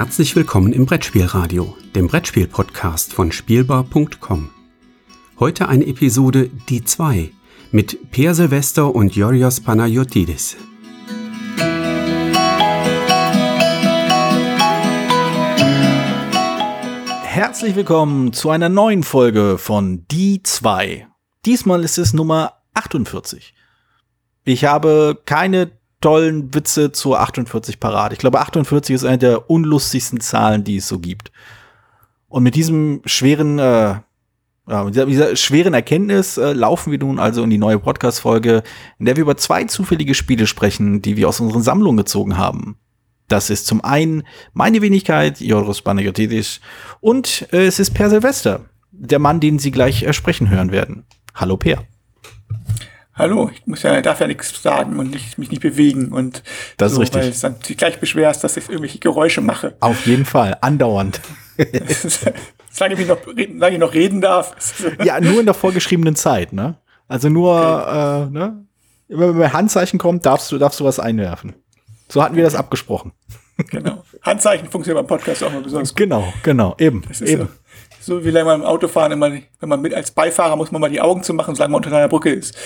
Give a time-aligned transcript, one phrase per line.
[0.00, 4.48] Herzlich willkommen im Brettspielradio, dem Brettspiel-Podcast von Spielbar.com.
[5.38, 7.30] Heute eine Episode Die 2
[7.70, 10.56] mit Per Silvester und Yorios Panayotidis.
[17.24, 21.08] Herzlich willkommen zu einer neuen Folge von Die 2.
[21.44, 23.52] Diesmal ist es Nummer 48.
[24.44, 28.12] Ich habe keine tollen Witze zur 48 parat.
[28.12, 31.30] Ich glaube, 48 ist eine der unlustigsten Zahlen, die es so gibt.
[32.28, 33.96] Und mit diesem schweren, äh,
[34.68, 38.62] ja, mit dieser, schweren Erkenntnis äh, laufen wir nun also in die neue Podcast-Folge,
[38.98, 42.78] in der wir über zwei zufällige Spiele sprechen, die wir aus unseren Sammlungen gezogen haben.
[43.28, 46.60] Das ist zum einen meine Wenigkeit, Joros Panagiotis,
[47.00, 51.04] und äh, es ist Per Silvester, der Mann, den Sie gleich äh, sprechen hören werden.
[51.34, 51.84] Hallo Per.
[53.20, 56.42] Hallo, ich muss ja, darf ja nichts sagen und nicht, mich nicht bewegen und
[56.78, 57.22] das so, ist richtig.
[57.22, 59.76] weil es dann gleich beschwerst, dass ich irgendwelche Geräusche mache.
[59.80, 61.20] Auf jeden Fall, andauernd.
[62.70, 64.54] solange, ich noch, solange ich noch reden darf.
[65.04, 66.78] ja, nur in der vorgeschriebenen Zeit, ne?
[67.08, 68.22] Also nur, okay.
[68.22, 68.64] äh, ne?
[69.08, 71.56] Wenn ein Handzeichen kommt, darfst du, darfst du was einwerfen.
[72.08, 73.12] So hatten wir das abgesprochen.
[73.68, 74.02] Genau.
[74.22, 75.98] Handzeichen funktioniert beim Podcast auch mal besonders gut.
[75.98, 77.02] Genau, genau, eben.
[77.20, 77.48] eben.
[77.48, 77.48] So.
[78.00, 80.90] So wie lange man im Autofahren immer, wenn man mit als Beifahrer muss man mal
[80.90, 82.56] die Augen zu machen, solange man unter einer Brücke ist.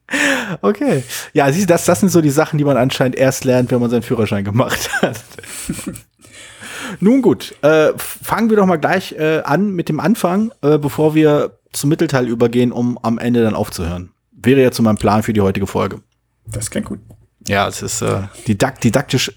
[0.60, 1.02] okay.
[1.32, 3.80] Ja, siehst du, das, das sind so die Sachen, die man anscheinend erst lernt, wenn
[3.80, 5.24] man seinen Führerschein gemacht hat.
[7.00, 11.14] Nun gut, äh, fangen wir doch mal gleich äh, an mit dem Anfang, äh, bevor
[11.14, 14.10] wir zum Mittelteil übergehen, um am Ende dann aufzuhören.
[14.32, 16.00] Wäre jetzt so mein Plan für die heutige Folge.
[16.46, 16.98] Das klingt gut.
[17.46, 19.32] Ja, es ist äh, didakt didaktisch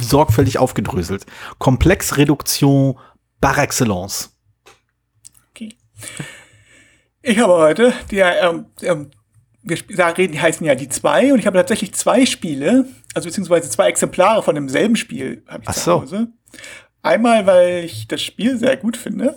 [0.00, 1.26] sorgfältig aufgedröselt.
[1.58, 2.98] Komplexreduktion
[3.40, 4.36] par excellence.
[5.50, 5.76] Okay.
[7.22, 9.10] Ich habe heute, die, ähm, ähm,
[9.62, 13.28] wir da reden, die heißen ja die zwei und ich habe tatsächlich zwei Spiele, also
[13.28, 16.28] beziehungsweise zwei Exemplare von demselben Spiel habe ich Ach zu Hause.
[16.52, 16.58] So.
[17.02, 19.36] Einmal, weil ich das Spiel sehr gut finde.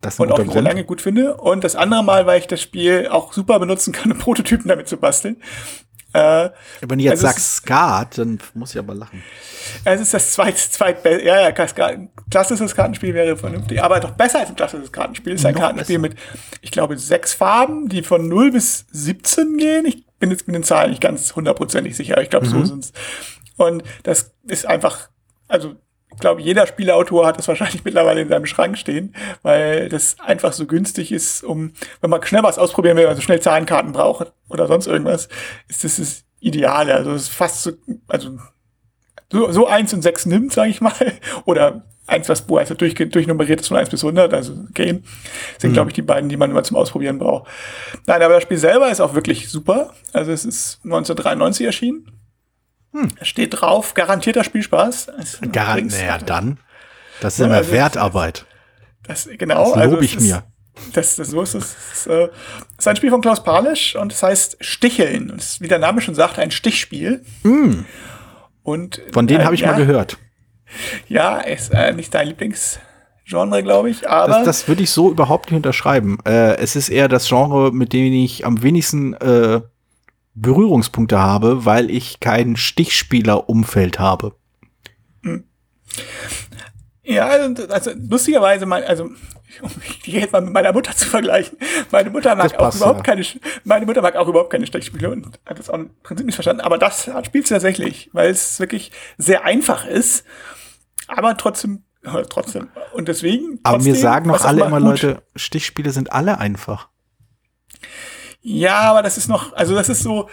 [0.00, 1.36] Das und auch sehr lange gut finde.
[1.36, 4.88] Und das andere Mal, weil ich das Spiel auch super benutzen kann, um Prototypen damit
[4.88, 5.36] zu basteln.
[6.12, 6.50] Äh,
[6.80, 9.22] Wenn du jetzt also sagst Skat, dann muss ich aber lachen.
[9.84, 14.48] Es ist das zweit, zweit ja, ja, klassisches Kartenspiel wäre vernünftig, aber doch besser als
[14.48, 15.34] ein klassisches Kartenspiel.
[15.34, 16.14] Es ist ein Noch Kartenspiel besser.
[16.14, 16.18] mit,
[16.62, 19.86] ich glaube, sechs Farben, die von 0 bis 17 gehen.
[19.86, 22.50] Ich bin jetzt mit den Zahlen nicht ganz hundertprozentig sicher, ich glaube, mhm.
[22.50, 22.92] so sind's.
[23.56, 25.10] Und das ist einfach,
[25.46, 25.76] also ich
[26.20, 30.66] glaube, jeder Spieleautor hat das wahrscheinlich mittlerweile in seinem Schrank stehen, weil das einfach so
[30.66, 34.86] günstig ist, um, wenn man schnell was ausprobieren will, also schnell Zahlenkarten braucht oder sonst
[34.86, 35.28] irgendwas,
[35.68, 36.94] ist das das Ideale.
[36.94, 37.72] Also es ist fast so,
[38.08, 38.38] also
[39.32, 40.94] so, so eins und sechs nimmt, sage ich mal,
[41.44, 45.04] oder eins, was wo also durch, durchnummeriert ist von eins bis 100, also Game,
[45.58, 45.74] sind, mhm.
[45.74, 47.48] glaube ich, die beiden, die man immer zum Ausprobieren braucht.
[48.06, 49.94] Nein, aber das Spiel selber ist auch wirklich super.
[50.12, 52.19] Also es ist 1993 erschienen
[52.92, 53.08] hm.
[53.22, 55.12] Steht drauf, garantierter Spielspaß.
[55.52, 56.58] Garant, naja, dann.
[57.20, 58.46] Das ist ja, immer also, Wertarbeit.
[59.06, 59.74] Das, genau.
[59.74, 60.44] Das lobe also, ich mir.
[60.92, 61.76] Das, das, so ist es.
[61.90, 62.28] Das äh,
[62.78, 65.30] ist ein Spiel von Klaus Palisch und es heißt Sticheln.
[65.30, 67.22] Und es wie der Name schon sagt, ein Stichspiel.
[67.42, 67.80] Mm.
[68.62, 70.18] Und, von denen äh, habe ich ja, mal gehört.
[71.08, 74.08] Ja, ist äh, nicht dein Lieblingsgenre, glaube ich.
[74.08, 76.18] Aber das, das würde ich so überhaupt nicht unterschreiben.
[76.24, 79.60] Äh, es ist eher das Genre, mit dem ich am wenigsten äh,
[80.34, 84.34] Berührungspunkte habe, weil ich kein Stichspielerumfeld habe.
[85.22, 85.44] Hm.
[87.02, 89.10] Ja, also, also lustigerweise, mein, also
[90.06, 91.58] die jetzt mal mit meiner Mutter zu vergleichen.
[91.90, 93.14] Meine Mutter mag passt, auch überhaupt ja.
[93.14, 93.26] keine,
[93.64, 96.62] meine Mutter mag auch überhaupt keine Stechspiele und hat das auch im Prinzip nicht verstanden.
[96.62, 100.24] Aber das spielt sie tatsächlich, weil es wirklich sehr einfach ist,
[101.08, 101.84] aber trotzdem,
[102.28, 102.68] trotzdem.
[102.92, 103.58] Und deswegen.
[103.62, 106.88] Aber trotzdem, mir sagen noch alle immer Leute, Stichspiele sind alle einfach.
[108.42, 110.28] Ja, aber das ist noch, also das ist so,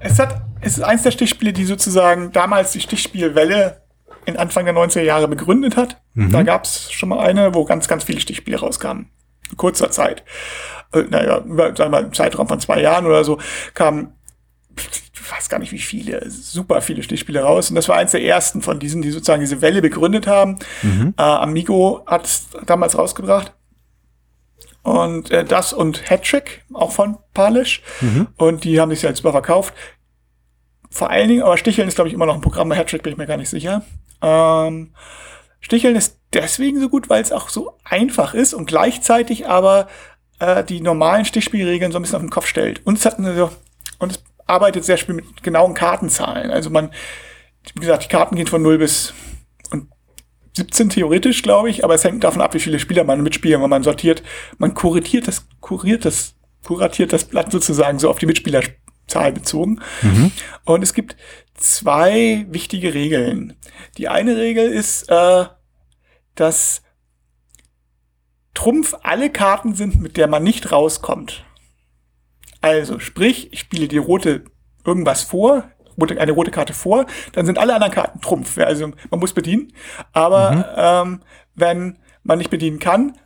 [0.00, 3.82] es hat, es ist eins der Stichspiele, die sozusagen damals die Stichspielwelle
[4.26, 6.00] in Anfang der 90er Jahre begründet hat.
[6.14, 6.30] Mhm.
[6.30, 9.10] Da gab es schon mal eine, wo ganz, ganz viele Stichspiele rauskamen.
[9.50, 10.24] In kurzer Zeit.
[10.92, 13.38] Äh, naja, über, sagen wir mal, im Zeitraum von zwei Jahren oder so,
[13.74, 14.14] kamen,
[14.76, 17.68] ich weiß gar nicht wie viele, super viele Stichspiele raus.
[17.70, 20.58] Und das war eins der ersten von diesen, die sozusagen diese Welle begründet haben.
[20.82, 21.14] Mhm.
[21.16, 23.54] Äh, Amigo hat es damals rausgebracht.
[24.84, 27.82] Und äh, das und Hattrick, auch von Palisch.
[28.00, 28.28] Mhm.
[28.36, 29.74] Und die haben sich jetzt überverkauft.
[30.90, 32.68] Vor allen Dingen, aber Sticheln ist, glaube ich, immer noch ein Programm.
[32.68, 33.82] Bei Hattrick bin ich mir gar nicht sicher.
[34.22, 34.94] Ähm,
[35.60, 39.88] Sticheln ist deswegen so gut, weil es auch so einfach ist und gleichzeitig aber
[40.38, 42.86] äh, die normalen Stichspielregeln so ein bisschen auf den Kopf stellt.
[42.86, 43.50] Und es hat eine,
[43.98, 46.50] und es arbeitet sehr viel mit genauen Kartenzahlen.
[46.50, 46.90] Also man,
[47.74, 49.14] wie gesagt, die Karten gehen von 0 bis
[50.56, 53.68] 17 theoretisch, glaube ich, aber es hängt davon ab, wie viele Spieler man mitspielen, weil
[53.68, 54.22] man sortiert,
[54.58, 56.34] man kuratiert das, kuriert das,
[56.64, 59.80] kuratiert das Blatt sozusagen so auf die Mitspielerzahl bezogen.
[60.02, 60.30] Mhm.
[60.64, 61.16] Und es gibt
[61.54, 63.56] zwei wichtige Regeln.
[63.98, 65.44] Die eine Regel ist, äh,
[66.36, 66.82] dass
[68.54, 71.44] Trumpf alle Karten sind, mit der man nicht rauskommt.
[72.60, 74.44] Also, sprich, ich spiele die rote
[74.84, 78.58] irgendwas vor, eine rote Karte vor, dann sind alle anderen Karten Trumpf.
[78.58, 79.72] Also man muss bedienen.
[80.12, 80.64] Aber mhm.
[80.76, 81.20] ähm,
[81.54, 83.18] wenn man nicht bedienen kann,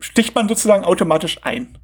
[0.00, 1.78] sticht man sozusagen automatisch ein.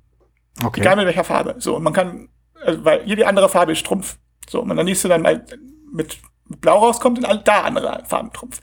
[0.62, 0.80] Okay.
[0.80, 1.56] Egal mit welcher Farbe.
[1.58, 2.28] So, und man kann,
[2.64, 4.18] also, weil jede andere Farbe ist Trumpf.
[4.48, 5.44] So, und dann nächste dann mal
[5.92, 6.18] mit
[6.48, 8.60] Blau rauskommt, sind da andere Farben Trumpf.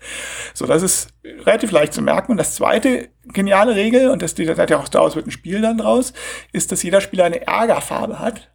[0.54, 2.32] So, das ist relativ leicht zu merken.
[2.32, 5.62] Und das zweite geniale Regel, und das, das hat ja auch daraus wird ein Spiel
[5.62, 6.14] dann draus,
[6.52, 8.52] ist, dass jeder Spieler eine Ärgerfarbe hat.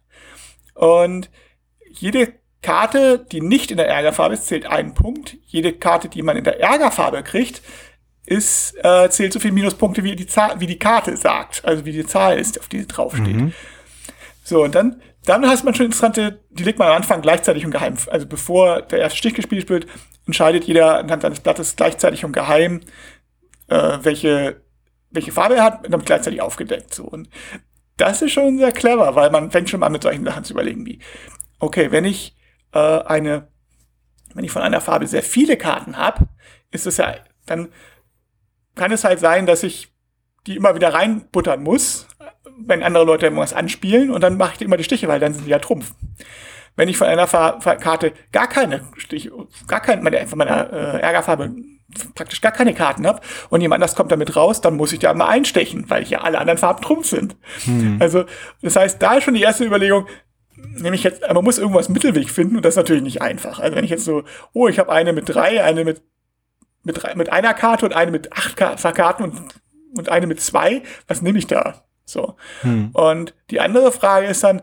[0.75, 1.29] Und
[1.89, 5.37] jede Karte, die nicht in der Ärgerfarbe ist, zählt einen Punkt.
[5.45, 7.61] Jede Karte, die man in der Ärgerfarbe kriegt,
[8.25, 11.65] ist, äh, zählt so viel Minuspunkte, wie die, Zahl, wie die Karte sagt.
[11.65, 13.35] Also wie die Zahl ist, auf die sie draufsteht.
[13.35, 13.53] Mhm.
[14.43, 17.71] So, und dann, dann hast man schon interessante, die legt man am Anfang gleichzeitig und
[17.71, 17.95] geheim.
[18.09, 19.87] Also bevor der erste Stich gespielt wird,
[20.27, 22.81] entscheidet jeder anhand seines Blattes gleichzeitig und geheim,
[23.69, 24.61] äh, welche,
[25.09, 26.93] welche Farbe er hat, und dann gleichzeitig aufgedeckt.
[26.93, 27.05] So.
[27.05, 27.27] Und
[27.97, 30.85] das ist schon sehr clever, weil man fängt schon an mit solchen Sachen zu überlegen,
[30.85, 30.99] wie,
[31.59, 32.35] okay, wenn ich
[32.73, 33.47] äh, eine,
[34.33, 36.27] wenn ich von einer Farbe sehr viele Karten habe,
[36.71, 37.15] ist es ja,
[37.45, 37.69] dann
[38.75, 39.91] kann es halt sein, dass ich
[40.47, 42.07] die immer wieder reinbuttern muss,
[42.57, 45.45] wenn andere Leute irgendwas anspielen und dann mache ich immer die Stiche, weil dann sind
[45.45, 45.93] die ja Trumpf.
[46.75, 49.31] Wenn ich von einer Far Far Karte gar keine Stiche,
[49.67, 51.53] gar keine, meine, von meiner äh, Ärgerfarbe
[52.15, 53.19] praktisch gar keine Karten habe
[53.49, 56.39] und jemand anders kommt damit raus, dann muss ich da mal einstechen, weil ja alle
[56.39, 57.35] anderen Farben Trumpf sind.
[57.65, 57.97] Hm.
[57.99, 58.23] Also,
[58.61, 60.07] das heißt, da ist schon die erste Überlegung,
[60.69, 63.59] nämlich jetzt, man muss irgendwas Mittelweg finden und das ist natürlich nicht einfach.
[63.59, 64.23] Also wenn ich jetzt so,
[64.53, 66.01] oh, ich habe eine mit drei, eine mit
[66.83, 69.39] mit, drei, mit einer Karte und eine mit acht Karten und,
[69.97, 71.85] und eine mit zwei, was nehme ich da?
[72.05, 72.35] So.
[72.61, 72.89] Hm.
[72.93, 74.61] Und die andere Frage ist dann,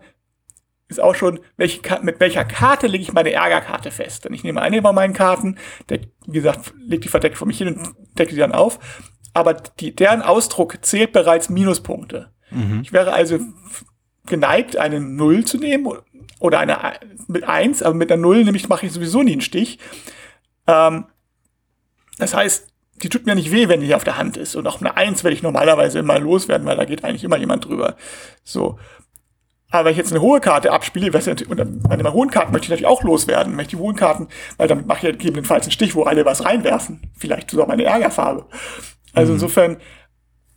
[0.88, 4.24] ist auch schon, welche, mit welcher Karte lege ich meine Ärgerkarte fest?
[4.24, 5.58] Denn ich nehme eine von meinen Karten,
[5.90, 8.78] der, wie gesagt, lege die verdeckt vor mich hin und decke die dann auf.
[9.34, 12.32] Aber die, deren Ausdruck zählt bereits Minuspunkte.
[12.50, 12.80] Mhm.
[12.82, 13.38] Ich wäre also
[14.28, 15.86] geneigt, eine Null zu nehmen
[16.40, 16.78] oder eine
[17.26, 19.78] mit eins, aber mit einer Null nämlich mache ich sowieso nie einen Stich.
[20.66, 21.06] Ähm,
[22.18, 22.68] das heißt,
[23.02, 24.56] die tut mir nicht weh, wenn die auf der Hand ist.
[24.56, 27.64] Und auch eine Eins werde ich normalerweise immer loswerden, weil da geht eigentlich immer jemand
[27.64, 27.96] drüber.
[28.44, 28.78] So.
[29.70, 32.70] Aber wenn ich jetzt eine hohe Karte abspiele, und bei den hohen Karten möchte ich
[32.70, 35.94] natürlich auch loswerden, möchte die hohen Karten, weil damit mache ich ja gegebenenfalls einen Stich,
[35.94, 37.02] wo alle was reinwerfen.
[37.16, 38.46] Vielleicht sogar meine Ärgerfarbe.
[39.12, 39.36] Also mhm.
[39.36, 39.76] insofern,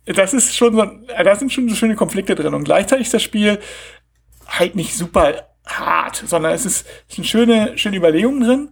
[0.06, 2.54] das ist schon so, da sind schon so schöne Konflikte drin.
[2.54, 3.58] Und gleichzeitig ist das Spiel
[4.46, 8.68] halt nicht super hart, sondern es ist, es sind schöne, schöne Überlegungen drin.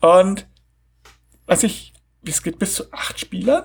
[0.00, 0.46] Und
[1.46, 1.92] was ich,
[2.26, 3.64] es geht bis zu acht Spielern.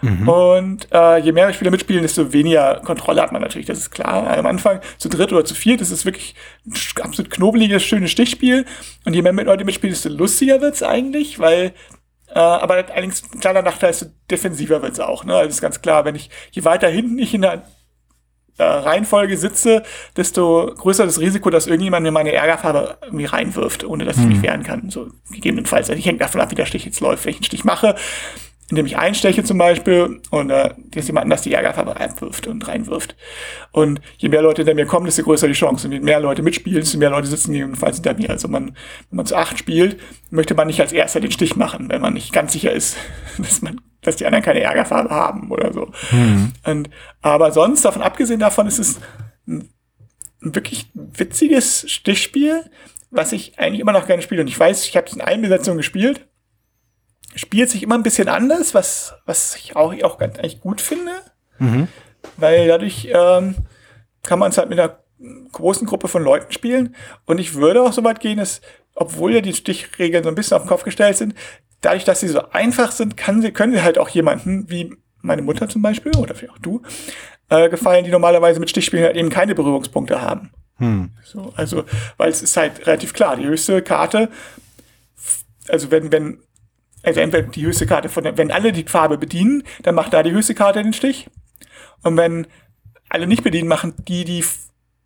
[0.00, 0.28] Mhm.
[0.28, 4.38] Und äh, je mehr Spieler mitspielen, desto weniger Kontrolle hat man natürlich, das ist klar.
[4.38, 6.36] Am Anfang zu dritt oder zu viert, das ist wirklich
[6.66, 8.64] ein absolut knobeliges, schönes Stichspiel.
[9.04, 11.74] Und je mehr Leute mitspielen, desto lustiger wird's eigentlich, weil
[12.38, 15.24] äh, aber allerdings ein kleiner Nachteil ist, defensiver wird's auch.
[15.24, 15.34] Ne?
[15.34, 17.64] Also ist ganz klar, wenn ich, je weiter hinten ich in der
[18.58, 19.82] äh, Reihenfolge sitze,
[20.16, 24.36] desto größer das Risiko, dass irgendjemand mir meine Ärgerfarbe irgendwie reinwirft, ohne dass ich mich
[24.36, 24.42] hm.
[24.44, 24.88] wehren kann.
[24.88, 25.90] So gegebenenfalls.
[25.90, 27.26] Also ich hänge davon ab, wie der Stich jetzt läuft.
[27.26, 27.96] Einen Stich mache,
[28.70, 33.16] indem ich einsteche zum Beispiel und äh, dass jemand anders die Ärgerfarbe reinwirft und reinwirft.
[33.72, 35.86] Und je mehr Leute hinter mir kommen, desto größer die Chance.
[35.86, 38.28] Und je mehr Leute mitspielen, desto mehr Leute sitzen jedenfalls hinter mir.
[38.28, 38.76] Also man,
[39.10, 39.98] wenn man zu acht spielt,
[40.30, 42.98] möchte man nicht als erster den Stich machen, wenn man nicht ganz sicher ist,
[43.38, 45.90] dass man, dass die anderen keine Ärgerfarbe haben oder so.
[46.12, 46.52] Mhm.
[46.64, 46.90] Und,
[47.22, 49.00] aber sonst, davon abgesehen davon, ist es
[49.46, 49.70] ein,
[50.42, 52.64] ein wirklich witziges Stichspiel,
[53.10, 54.42] was ich eigentlich immer noch gerne spiele.
[54.42, 56.27] Und ich weiß, ich habe es in allen Besetzungen gespielt
[57.34, 61.12] spielt sich immer ein bisschen anders, was, was ich auch, auch ganz eigentlich gut finde.
[61.58, 61.88] Mhm.
[62.36, 63.56] Weil dadurch ähm,
[64.22, 64.98] kann man es halt mit einer
[65.52, 66.94] großen Gruppe von Leuten spielen.
[67.26, 68.60] Und ich würde auch so weit gehen, dass,
[68.94, 71.34] obwohl ja die Stichregeln so ein bisschen auf den Kopf gestellt sind,
[71.80, 75.42] dadurch, dass sie so einfach sind, kann sie, können sie halt auch jemanden, wie meine
[75.42, 76.82] Mutter zum Beispiel, oder vielleicht auch du,
[77.48, 80.50] äh, gefallen, die normalerweise mit Stichspielen halt eben keine Berührungspunkte haben.
[80.76, 81.10] Hm.
[81.24, 81.84] So, also,
[82.16, 84.30] weil es ist halt relativ klar, die höchste Karte,
[85.68, 86.38] also wenn, wenn
[87.02, 90.32] also entweder die höchste Karte von, wenn alle die Farbe bedienen, dann macht da die
[90.32, 91.28] höchste Karte den Stich.
[92.02, 92.46] Und wenn
[93.08, 94.44] alle nicht bedienen, machen die, die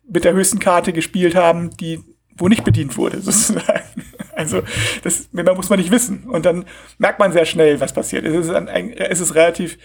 [0.07, 2.03] mit der höchsten Karte gespielt haben, die,
[2.35, 3.83] wo nicht bedient wurde, sozusagen.
[4.35, 4.63] Also,
[5.03, 6.23] das muss man nicht wissen.
[6.23, 6.65] Und dann
[6.97, 8.25] merkt man sehr schnell, was passiert.
[8.25, 9.77] Es ist, es ist relativ,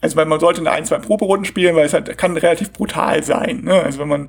[0.00, 3.24] also weil man sollte eine ein, zwei Proberunden spielen, weil es halt kann relativ brutal
[3.24, 3.62] sein.
[3.62, 3.82] Ne?
[3.82, 4.28] Also wenn man,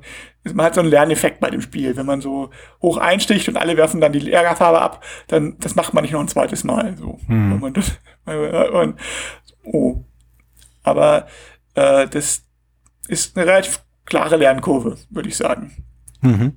[0.52, 1.96] man hat so einen Lerneffekt bei dem Spiel.
[1.96, 2.50] Wenn man so
[2.82, 6.20] hoch einsticht und alle werfen dann die Ärgerfarbe ab, dann das macht man nicht noch
[6.20, 6.96] ein zweites Mal.
[6.96, 7.52] So, hm.
[7.52, 7.92] wenn man das,
[8.26, 8.96] man,
[9.64, 10.04] oh.
[10.82, 11.26] Aber
[11.74, 12.42] äh, das
[13.06, 15.84] ist eine relativ klare Lernkurve, würde ich sagen.
[16.20, 16.56] Mhm.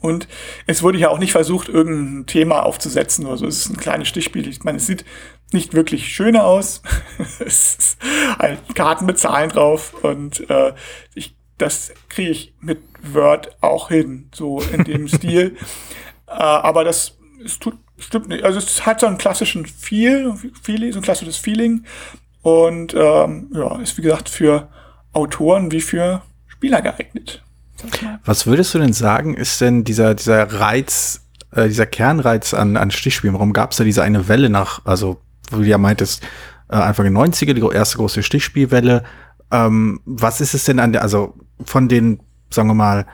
[0.00, 0.28] Und
[0.66, 3.46] es wurde ja auch nicht versucht, irgendein Thema aufzusetzen oder so.
[3.46, 4.48] Es ist ein kleines Stichspiel.
[4.48, 5.04] Ich meine, es sieht
[5.52, 6.82] nicht wirklich schöner aus.
[7.40, 7.96] es ist
[8.38, 10.72] halt Karten mit Zahlen drauf und äh,
[11.14, 15.56] ich, das kriege ich mit Word auch hin, so in dem Stil.
[16.26, 18.44] Äh, aber das es tut, stimmt nicht.
[18.44, 21.84] Also es hat so einen klassischen Feel, Feeling, so ein klassisches Feeling
[22.42, 24.68] und ähm, ja, ist wie gesagt für
[25.12, 27.42] Autoren wie für Spieler geeignet.
[28.24, 32.90] Was würdest du denn sagen, ist denn dieser, dieser Reiz, äh, dieser Kernreiz an, an
[32.90, 33.34] Stichspielen?
[33.34, 36.22] Warum gab es da diese eine Welle nach, also, wo du ja meintest,
[36.68, 39.02] äh, Anfang der 90er, die erste große Stichspielwelle.
[39.50, 43.06] Ähm, was ist es denn an der, also von den, sagen wir mal,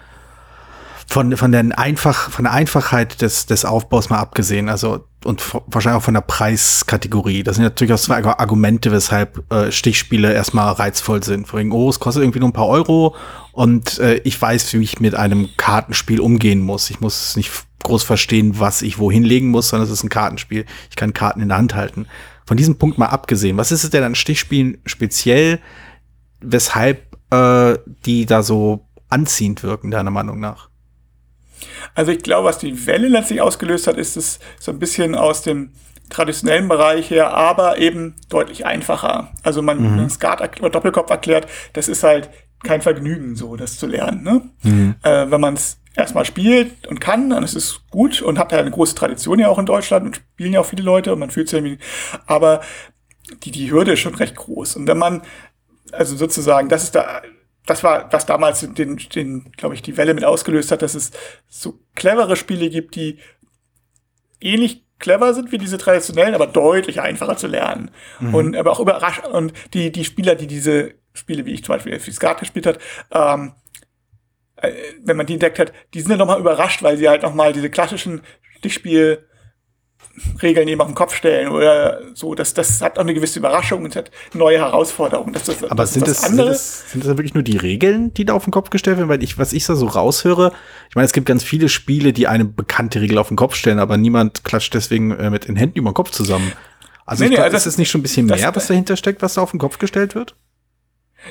[1.09, 5.99] von, von, der einfach, von der Einfachheit des, des Aufbaus mal abgesehen, also und wahrscheinlich
[5.99, 7.43] auch von der Preiskategorie.
[7.43, 11.49] Das sind ja durchaus zwei Argumente, weshalb äh, Stichspiele erstmal reizvoll sind.
[11.49, 13.17] Vor allem, oh, es kostet irgendwie nur ein paar Euro
[13.57, 16.91] und äh, ich weiß, wie ich mit einem Kartenspiel umgehen muss.
[16.91, 17.51] Ich muss nicht
[17.85, 20.67] groß verstehen, was ich wohin legen muss, sondern es ist ein Kartenspiel.
[20.91, 22.07] Ich kann Karten in der Hand halten.
[22.45, 25.59] Von diesem Punkt mal abgesehen, was ist es denn an Stichspielen speziell,
[26.43, 30.69] weshalb äh, die da so anziehend wirken, deiner Meinung nach?
[31.95, 35.41] Also ich glaube, was die Welle letztlich ausgelöst hat, ist es so ein bisschen aus
[35.41, 35.71] dem
[36.11, 39.33] traditionellen Bereich her, aber eben deutlich einfacher.
[39.43, 40.11] Also man mhm.
[40.11, 42.29] Skat oder Doppelkopf erklärt, das ist halt
[42.63, 44.23] kein Vergnügen, so das zu lernen.
[44.23, 44.51] Ne?
[44.63, 44.95] Mhm.
[45.03, 48.59] Äh, wenn man es erstmal spielt und kann, dann ist es gut und hat ja
[48.59, 51.31] eine große Tradition ja auch in Deutschland und spielen ja auch viele Leute und man
[51.31, 51.79] fühlt sich irgendwie,
[52.27, 52.61] aber
[53.45, 54.77] die, die Hürde ist schon recht groß.
[54.77, 55.23] Und wenn man,
[55.93, 57.23] also sozusagen, das ist da
[57.67, 61.11] das war, was damals den, den glaube ich, die Welle mit ausgelöst hat, dass es
[61.49, 63.19] so clevere Spiele gibt, die
[64.41, 67.91] ähnlich clever sind wie diese traditionellen, aber deutlich einfacher zu lernen.
[68.21, 68.35] Mhm.
[68.35, 69.27] Und aber auch überrascht.
[69.27, 72.79] Und die, die Spieler, die diese Spiele, wie ich zum Beispiel für Skat gespielt hat,
[73.13, 73.53] ähm,
[74.57, 74.73] äh,
[75.05, 77.71] wenn man die entdeckt hat, die sind dann nochmal überrascht, weil sie halt nochmal diese
[77.71, 78.23] klassischen
[78.59, 79.27] Stichspiel
[80.43, 82.35] Regeln eben auf den Kopf stellen oder so.
[82.35, 85.33] Das, das hat auch eine gewisse Überraschung und hat neue Herausforderungen.
[85.33, 88.25] Das, das, Aber das sind, das, sind, das, sind das wirklich nur die Regeln, die
[88.25, 89.09] da auf den Kopf gestellt werden?
[89.09, 90.53] Weil ich, was ich da so raushöre,
[90.89, 93.79] ich meine, es gibt ganz viele Spiele, die eine bekannte Regel auf den Kopf stellen,
[93.79, 96.53] aber niemand klatscht deswegen äh, mit den Händen über den Kopf zusammen.
[97.05, 99.23] Also, nee, nee, glaub, also ist es nicht schon ein bisschen mehr, was dahinter steckt,
[99.23, 100.35] was da auf den Kopf gestellt wird?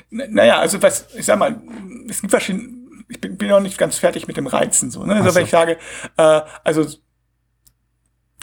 [0.09, 1.61] Naja, also was, ich sag mal,
[2.09, 2.69] es gibt verschiedene,
[3.09, 5.05] ich bin, bin noch nicht ganz fertig mit dem Reizen so.
[5.05, 5.15] Ne?
[5.15, 5.35] Also so.
[5.35, 5.77] wenn ich sage,
[6.17, 6.85] äh, also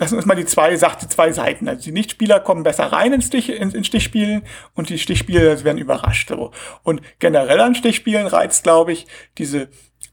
[0.02, 1.68] das sind erstmal die zwei, die zwei Seiten.
[1.68, 4.42] Also die Nichtspieler kommen besser rein ins, Stich, in, in Stichspielen
[4.74, 6.28] und die Stichspieler werden überrascht.
[6.28, 6.50] So.
[6.82, 9.06] Und generell an Stichspielen reizt, glaube ich,
[9.38, 9.68] diese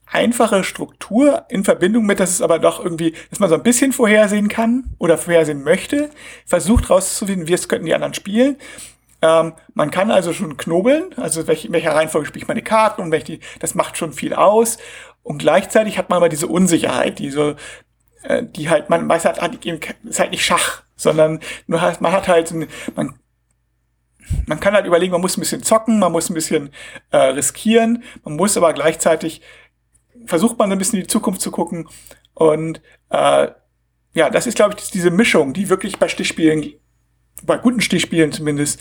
[0.06, 3.92] einfache Struktur in Verbindung mit, dass es aber doch irgendwie, dass man so ein bisschen
[3.92, 6.10] vorhersehen kann oder vorhersehen möchte,
[6.46, 8.58] versucht rauszufinden, wie es könnten die anderen spielen.
[9.22, 13.02] Ähm, man kann also schon knobeln, also welche, in welcher Reihenfolge spiele ich meine Karten
[13.02, 14.78] und welche, das macht schon viel aus.
[15.24, 17.56] Und gleichzeitig hat man aber diese Unsicherheit, die so
[18.22, 19.38] äh, die halt, man weiß halt,
[20.04, 22.52] ist halt nicht Schach, sondern nur halt, man hat halt,
[22.94, 23.18] man,
[24.46, 26.70] man kann halt überlegen, man muss ein bisschen zocken, man muss ein bisschen
[27.10, 29.40] äh, riskieren, man muss aber gleichzeitig
[30.26, 31.88] versucht man ein bisschen in die Zukunft zu gucken
[32.34, 33.48] und äh,
[34.12, 36.74] ja, das ist glaube ich diese Mischung, die wirklich bei Stichspielen,
[37.42, 38.80] bei guten Stichspielen zumindest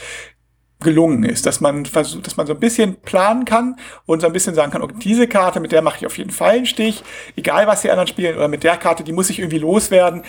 [0.81, 4.33] gelungen ist, dass man versucht, dass man so ein bisschen planen kann und so ein
[4.33, 7.03] bisschen sagen kann, okay, diese Karte, mit der mache ich auf jeden Fall einen Stich,
[7.35, 10.23] egal was die anderen spielen, oder mit der Karte, die muss ich irgendwie loswerden.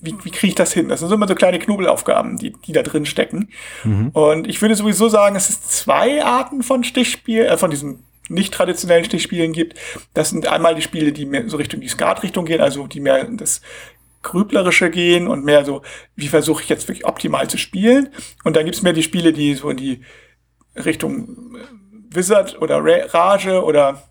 [0.00, 0.88] Wie, wie kriege ich das hin?
[0.88, 3.48] Das sind immer so kleine Knobelaufgaben, die, die da drin stecken.
[3.82, 4.10] Mhm.
[4.10, 8.54] Und ich würde sowieso sagen, es ist zwei Arten von Stichspiel, äh, von diesen nicht
[8.54, 9.76] traditionellen Stichspielen gibt.
[10.14, 13.24] Das sind einmal die Spiele, die mehr so Richtung die Skat-Richtung gehen, also die mehr
[13.24, 13.62] das
[14.22, 15.82] grüblerische gehen und mehr so,
[16.16, 18.08] wie versuche ich jetzt wirklich optimal zu spielen.
[18.44, 20.02] Und dann gibt's mehr die Spiele, die so in die
[20.76, 24.02] Richtung äh, Wizard oder Rage oder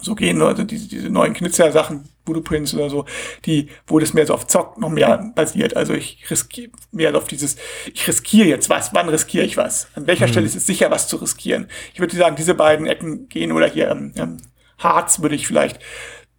[0.00, 3.04] so gehen, also diese, diese neuen Knitzer-Sachen, Voodoo Prince oder so,
[3.44, 5.76] die, wo das mehr so auf Zock noch mehr basiert.
[5.76, 7.56] Also ich riskiere mehr auf dieses,
[7.92, 9.88] ich riskiere jetzt was, wann riskiere ich was?
[9.94, 10.30] An welcher mhm.
[10.30, 11.68] Stelle ist es sicher, was zu riskieren?
[11.94, 14.36] Ich würde sagen, diese beiden Ecken gehen oder hier ähm, ähm,
[14.78, 15.80] Harz würde ich vielleicht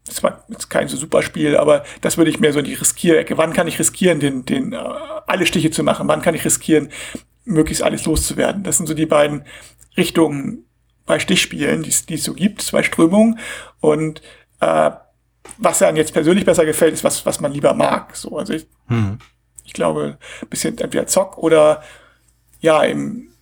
[0.05, 2.73] das war jetzt kein so super Spiel, aber das würde ich mehr so in die
[2.73, 3.37] Riskierecke.
[3.37, 4.77] Wann kann ich riskieren, den, den, äh,
[5.27, 6.07] alle Stiche zu machen?
[6.07, 6.89] Wann kann ich riskieren,
[7.45, 8.63] möglichst alles loszuwerden?
[8.63, 9.45] Das sind so die beiden
[9.95, 10.65] Richtungen
[11.05, 13.39] bei Stichspielen, die, die es so gibt, zwei Strömungen.
[13.79, 14.21] Und
[14.59, 14.91] äh,
[15.57, 18.15] was einem jetzt persönlich besser gefällt, ist was, was man lieber mag.
[18.15, 19.19] So, also ich, hm.
[19.63, 20.17] ich glaube,
[20.49, 21.83] bisschen entweder Zock oder
[22.59, 23.32] ja, im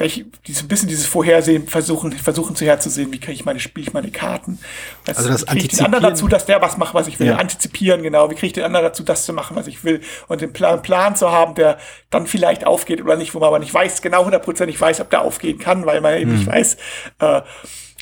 [0.00, 3.86] welche, dieses, ein bisschen dieses Vorhersehen versuchen, versuchen zu herzusehen, wie kann ich meine, spiele
[3.86, 4.58] ich meine Karten.
[5.04, 7.20] Was, also das wie kriege ich den anderen dazu, dass der was macht, was ich
[7.20, 7.28] will.
[7.28, 7.36] Ja.
[7.36, 8.30] Antizipieren, genau.
[8.30, 10.00] Wie kriege ich den anderen dazu, das zu machen, was ich will.
[10.26, 11.78] Und den Plan, Plan zu haben, der
[12.08, 15.20] dann vielleicht aufgeht oder nicht, wo man aber nicht weiß, genau hundertprozentig weiß, ob der
[15.20, 16.38] aufgehen kann, weil man eben hm.
[16.38, 16.76] nicht weiß,
[17.20, 17.42] äh,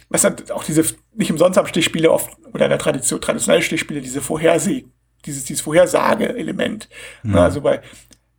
[0.09, 4.01] was dann auch diese, nicht umsonst haben Stichspiele oft, oder in der Tradition, traditionelle Stichspiele,
[4.01, 4.87] diese Vorherseh,
[5.27, 6.89] dieses, dieses Vorhersage-Element.
[7.25, 7.37] Mhm.
[7.37, 7.83] Also bei,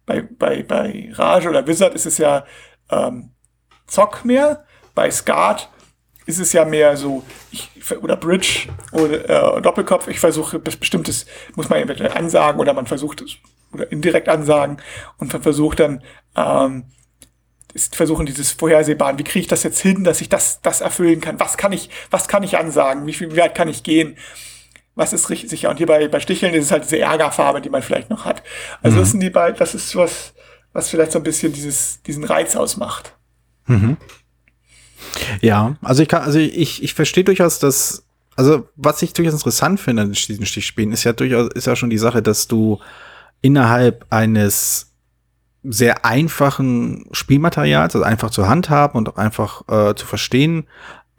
[0.06, 2.46] bei, bei, bei Rage oder Wizard ist es ja
[2.90, 3.32] ähm,
[3.90, 4.66] Zock mehr,
[4.96, 5.70] bei Skat
[6.26, 7.70] ist es ja mehr so, ich,
[8.02, 13.22] oder Bridge oder äh, Doppelkopf, ich versuche bestimmtes, muss man entweder ansagen oder man versucht
[13.22, 13.38] es,
[13.74, 14.78] oder indirekt ansagen
[15.18, 16.04] und man versucht dann,
[16.36, 16.86] ähm,
[17.74, 21.22] ist versuchen dieses Vorhersehbaren, wie kriege ich das jetzt hin, dass ich das, das erfüllen
[21.22, 24.18] kann, was kann ich, was kann ich ansagen, wie, viel, wie weit kann ich gehen,
[24.96, 25.70] was ist richtig sicher.
[25.70, 28.44] Und hier bei, bei Sticheln ist es halt diese Ärgerfarbe, die man vielleicht noch hat.
[28.82, 29.02] Also mhm.
[29.02, 30.34] das sind die beiden, das ist was,
[30.74, 33.16] was vielleicht so ein bisschen dieses, diesen Reiz ausmacht.
[33.70, 33.98] Mhm.
[35.42, 38.04] Ja, also ich kann, also ich, ich verstehe durchaus, dass,
[38.36, 41.90] also was ich durchaus interessant finde in diesen Stichspielen, ist ja durchaus, ist ja schon
[41.90, 42.80] die Sache, dass du
[43.42, 44.92] innerhalb eines
[45.64, 50.68] sehr einfachen Spielmaterials, also einfach zur Hand haben und auch einfach äh, zu verstehen,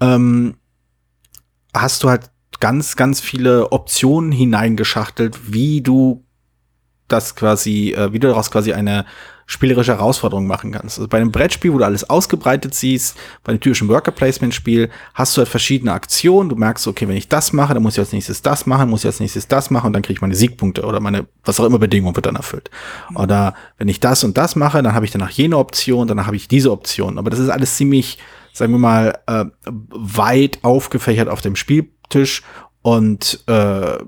[0.00, 0.56] ähm,
[1.74, 6.24] hast du halt ganz, ganz viele Optionen hineingeschachtelt, wie du
[7.08, 9.04] das quasi, äh, wie du daraus quasi eine
[9.50, 10.98] spielerische Herausforderung machen kannst.
[10.98, 14.90] Also bei einem Brettspiel, wo du alles ausgebreitet siehst, bei einem typischen Worker Placement Spiel,
[15.12, 16.48] hast du halt verschiedene Aktionen.
[16.48, 19.00] Du merkst, okay, wenn ich das mache, dann muss ich als nächstes das machen, muss
[19.00, 21.64] ich als nächstes das machen und dann kriege ich meine Siegpunkte oder meine, was auch
[21.64, 22.70] immer Bedingung wird dann erfüllt.
[23.16, 26.36] Oder wenn ich das und das mache, dann habe ich danach jene Option, danach habe
[26.36, 27.18] ich diese Option.
[27.18, 28.18] Aber das ist alles ziemlich,
[28.52, 32.44] sagen wir mal, äh, weit aufgefächert auf dem Spieltisch
[32.82, 33.98] und äh,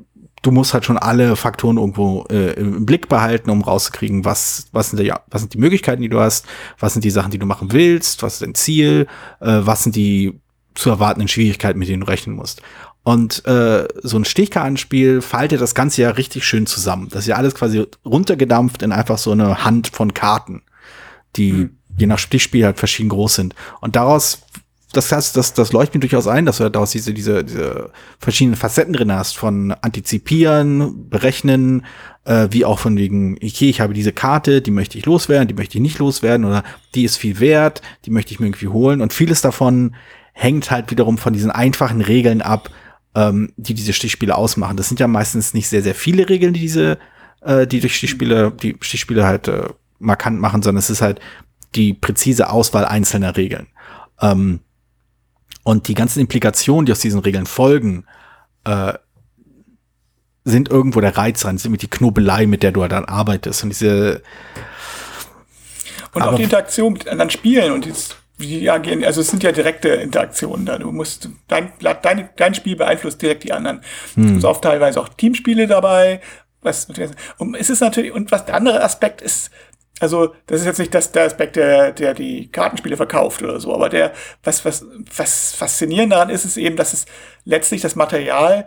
[0.42, 4.90] du musst halt schon alle Faktoren irgendwo äh, im Blick behalten, um rauszukriegen, was, was,
[4.90, 6.46] sind die, was sind die Möglichkeiten, die du hast,
[6.78, 9.06] was sind die Sachen, die du machen willst, was ist dein Ziel,
[9.40, 10.40] äh, was sind die
[10.74, 12.60] zu erwartenden Schwierigkeiten, mit denen du rechnen musst.
[13.04, 17.08] Und äh, so ein Stichkartenspiel faltet das Ganze ja richtig schön zusammen.
[17.10, 20.62] Das ist ja alles quasi runtergedampft in einfach so eine Hand von Karten,
[21.36, 21.78] die mhm.
[21.96, 23.54] je nach Stichspiel halt verschieden groß sind.
[23.80, 24.42] Und daraus
[24.92, 28.56] das heißt, das, das leuchtet mir durchaus ein, dass du daraus diese, diese, diese verschiedenen
[28.56, 31.84] Facetten drin hast, von antizipieren, berechnen,
[32.24, 35.54] äh, wie auch von wegen, okay, ich habe diese Karte, die möchte ich loswerden, die
[35.54, 36.62] möchte ich nicht loswerden, oder
[36.94, 39.00] die ist viel wert, die möchte ich mir irgendwie holen.
[39.00, 39.94] Und vieles davon
[40.32, 42.70] hängt halt wiederum von diesen einfachen Regeln ab,
[43.14, 44.76] ähm, die diese Stichspiele ausmachen.
[44.76, 46.98] Das sind ja meistens nicht sehr, sehr viele Regeln, die diese,
[47.40, 51.20] äh, die durch Stichspiele, die Stichspiele halt äh, markant machen, sondern es ist halt
[51.74, 53.68] die präzise Auswahl einzelner Regeln.
[54.20, 54.60] Ähm,
[55.62, 58.06] und die ganzen Implikationen, die aus diesen Regeln folgen,
[58.64, 58.94] äh,
[60.44, 63.62] sind irgendwo der Reiz dran, sind mit die Knobelei, mit der du dann arbeitest.
[63.62, 64.22] Und diese
[66.14, 69.52] Und auch die Interaktion mit anderen Spielen und dieses wie agieren, also es sind ja
[69.52, 70.78] direkte Interaktionen da.
[70.78, 73.82] Du musst, dein, dein, dein Spiel beeinflusst direkt die anderen.
[74.14, 74.38] Hm.
[74.38, 76.20] Es oft teilweise auch Teamspiele dabei.
[76.60, 76.88] Was,
[77.38, 79.50] und es ist natürlich, und was der andere Aspekt ist,
[80.00, 83.74] also, das ist jetzt nicht das, der Aspekt, der, der die Kartenspiele verkauft oder so,
[83.74, 84.84] aber der, was, was,
[85.16, 87.06] was faszinierend daran ist, ist eben, dass es
[87.44, 88.66] letztlich das Material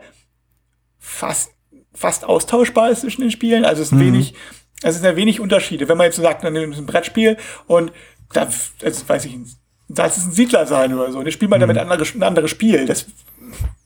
[0.98, 1.52] fast,
[1.94, 3.66] fast austauschbar ist zwischen den Spielen.
[3.66, 4.14] Also es ist mhm.
[4.14, 4.34] wenig,
[4.82, 5.88] es sind ja wenig Unterschiede.
[5.90, 7.92] Wenn man jetzt so sagt, dann nimmt es ein Brettspiel und
[8.34, 8.48] da,
[8.84, 9.58] also weiß ich, ist
[9.90, 11.20] es ein Siedler sein oder so.
[11.20, 11.62] Und dann spielt man mhm.
[11.62, 12.86] damit ein anderes, ein anderes Spiel.
[12.86, 13.06] Das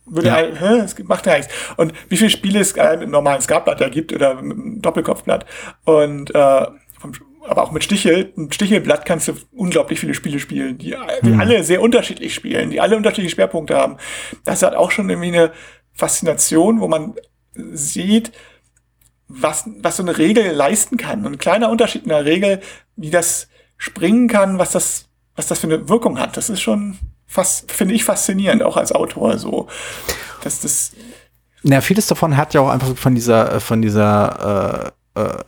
[0.05, 0.35] würde ja.
[0.35, 1.53] Ein, hä, es macht ja nichts.
[1.77, 5.45] Und wie viele Spiele es äh, mit normalen Skatblatt da gibt oder mit einem Doppelkopfblatt
[5.85, 6.65] und äh,
[6.99, 7.13] vom,
[7.49, 11.39] aber auch mit Stichel, ein Stichelblatt kannst du unglaublich viele Spiele spielen, die, die hm.
[11.39, 13.97] alle sehr unterschiedlich spielen, die alle unterschiedliche Schwerpunkte haben.
[14.45, 15.51] Das hat auch schon irgendwie eine
[15.93, 17.15] Faszination, wo man
[17.55, 18.31] sieht,
[19.27, 21.25] was, was so eine Regel leisten kann.
[21.25, 22.61] Und ein kleiner Unterschied in der Regel,
[22.95, 26.37] wie das springen kann, was das, was das für eine Wirkung hat.
[26.37, 29.67] Das ist schon fast, finde ich faszinierend, auch als Autor, so,
[30.43, 30.91] dass das.
[31.63, 35.43] Ja, vieles davon hat ja auch einfach von dieser, von dieser, äh, äh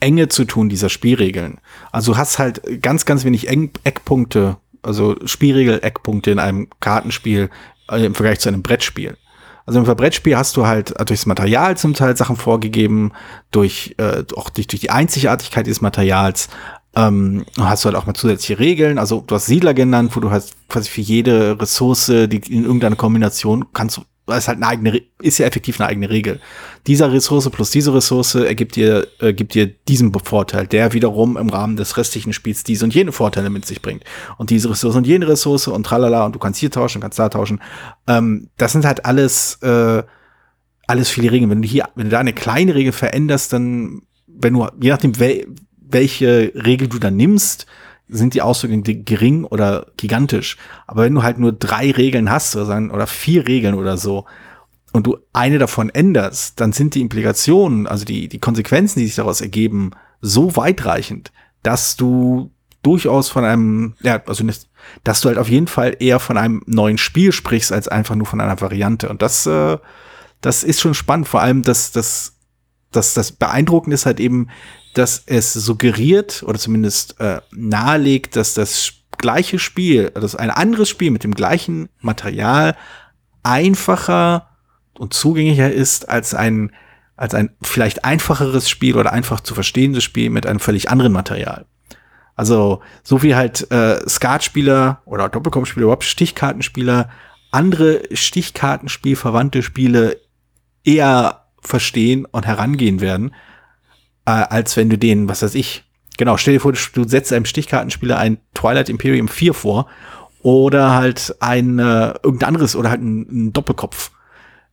[0.00, 1.58] Enge zu tun dieser Spielregeln.
[1.92, 7.50] Also du hast halt ganz, ganz wenig Eckpunkte, also Spielregel-Eckpunkte in einem Kartenspiel
[7.90, 9.16] äh, im Vergleich zu einem Brettspiel.
[9.64, 13.12] Also im Brettspiel hast du halt durchs Material zum Teil Sachen vorgegeben,
[13.50, 16.48] durch äh, auch durch, durch die Einzigartigkeit des Materials
[16.94, 18.98] ähm, hast du halt auch mal zusätzliche Regeln.
[18.98, 22.96] Also du hast Siedler genannt, wo du halt quasi für jede Ressource, die in irgendeiner
[22.96, 24.00] Kombination kannst
[24.34, 26.40] ist halt eine eigene, ist ja effektiv eine eigene Regel.
[26.86, 31.48] Dieser Ressource plus diese Ressource ergibt dir, äh, gibt dir diesen Vorteil, der wiederum im
[31.48, 34.02] Rahmen des restlichen Spiels diese und jene Vorteile mit sich bringt.
[34.36, 37.28] Und diese Ressource und jene Ressource und tralala und du kannst hier tauschen, kannst da
[37.28, 37.60] tauschen.
[38.08, 40.02] Ähm, das sind halt alles, äh,
[40.88, 41.50] alles viele Regeln.
[41.50, 45.18] Wenn du hier, wenn du da eine kleine Regel veränderst, dann, wenn du, je nachdem,
[45.20, 47.66] wel, welche Regel du dann nimmst,
[48.08, 50.56] sind die Auswirkungen gering oder gigantisch.
[50.86, 54.26] Aber wenn du halt nur drei Regeln hast oder, vier Regeln oder so
[54.92, 59.16] und du eine davon änderst, dann sind die Implikationen, also die, die Konsequenzen, die sich
[59.16, 59.90] daraus ergeben,
[60.20, 62.50] so weitreichend, dass du
[62.82, 64.68] durchaus von einem, ja, also nicht,
[65.02, 68.26] dass du halt auf jeden Fall eher von einem neuen Spiel sprichst, als einfach nur
[68.26, 69.08] von einer Variante.
[69.08, 69.76] Und das, äh,
[70.40, 71.26] das ist schon spannend.
[71.26, 72.36] Vor allem, dass das,
[72.92, 74.48] dass das beeindruckend ist halt eben,
[74.98, 81.10] dass es suggeriert oder zumindest äh, nahelegt, dass das gleiche Spiel, dass ein anderes Spiel
[81.10, 82.76] mit dem gleichen Material
[83.42, 84.48] einfacher
[84.98, 86.72] und zugänglicher ist als ein
[87.16, 91.64] als ein vielleicht einfacheres Spiel oder einfach zu verstehendes Spiel mit einem völlig anderen Material.
[92.34, 97.08] Also so wie halt äh, Skatspieler oder Doppelkopfspieler, überhaupt Stichkartenspieler
[97.50, 100.20] andere Stichkartenspielverwandte Spiele
[100.84, 103.34] eher verstehen und herangehen werden,
[104.26, 105.84] äh, als wenn du denen, was weiß ich,
[106.18, 109.86] genau, stell dir vor, du setzt einem Stichkartenspieler ein Twilight Imperium 4 vor
[110.42, 114.10] oder halt ein äh, irgendein anderes oder halt ein, ein Doppelkopf.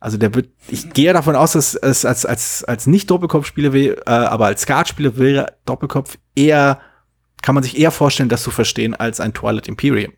[0.00, 3.96] Also der wird, ich gehe davon aus, dass es als, als, als nicht Doppelkopfspieler will,
[4.06, 6.80] äh, aber als Skatspieler wäre Doppelkopf eher
[7.44, 10.14] kann man sich eher vorstellen, das zu verstehen als ein Twilight Imperium.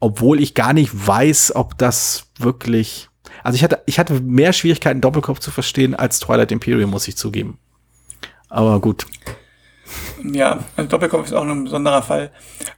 [0.00, 3.08] Obwohl ich gar nicht weiß, ob das wirklich.
[3.42, 7.16] Also ich hatte, ich hatte mehr Schwierigkeiten, Doppelkopf zu verstehen als Twilight Imperium, muss ich
[7.16, 7.58] zugeben.
[8.48, 9.06] Aber gut.
[10.24, 12.30] Ja, also Doppelkopf ist auch ein besonderer Fall.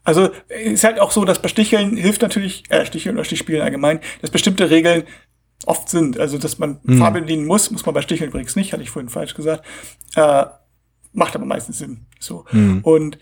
[0.04, 4.00] Also ist halt auch so, dass bei Sticheln hilft natürlich, äh, Sticheln oder Stichspielen allgemein,
[4.20, 5.04] dass bestimmte Regeln
[5.66, 6.18] oft sind.
[6.18, 6.98] Also, dass man hm.
[6.98, 9.64] Farbe bedienen muss, muss man bei Sticheln übrigens nicht, hatte ich vorhin falsch gesagt.
[10.16, 10.44] Äh,
[11.12, 12.06] macht aber meistens Sinn.
[12.20, 12.44] So.
[12.48, 12.80] Hm.
[12.82, 13.18] Und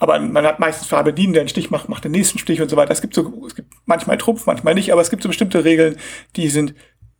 [0.00, 2.68] aber man hat meistens Farbe dienen, der einen Stich macht, macht den nächsten Stich und
[2.68, 2.92] so weiter.
[2.92, 5.96] Es gibt so, es gibt manchmal Trumpf, manchmal nicht, aber es gibt so bestimmte Regeln,
[6.36, 6.74] die sind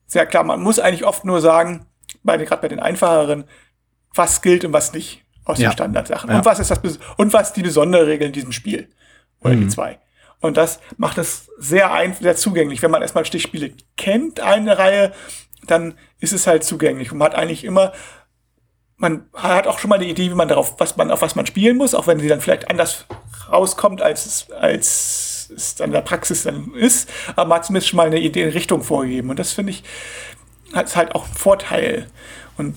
[0.07, 0.45] sehr klar.
[0.45, 1.87] Man muss eigentlich oft nur sagen,
[2.23, 3.45] bei gerade bei den einfacheren,
[4.15, 5.69] was gilt und was nicht aus ja.
[5.69, 6.31] den Standardsachen.
[6.31, 6.39] Ja.
[6.39, 6.81] Und was ist das,
[7.17, 8.89] und was die besondere Regel in diesem Spiel.
[9.41, 9.63] Oder mhm.
[9.63, 9.99] die zwei.
[10.41, 12.83] Und das macht es sehr einfach, sehr zugänglich.
[12.83, 15.13] Wenn man erstmal Stichspiele kennt, eine Reihe,
[15.67, 17.13] dann ist es halt zugänglich.
[17.13, 17.93] Und man hat eigentlich immer
[18.99, 21.47] man hat auch schon mal eine Idee, wie man darauf, was man, auf was man
[21.47, 23.07] spielen muss, auch wenn sie dann vielleicht anders
[23.51, 27.09] rauskommt, als, als es dann in der Praxis dann ist.
[27.37, 29.31] Aber man hat zumindest schon mal eine Idee in Richtung vorgegeben.
[29.31, 29.85] Und das finde ich,
[30.75, 32.09] hat halt auch einen Vorteil.
[32.57, 32.77] Und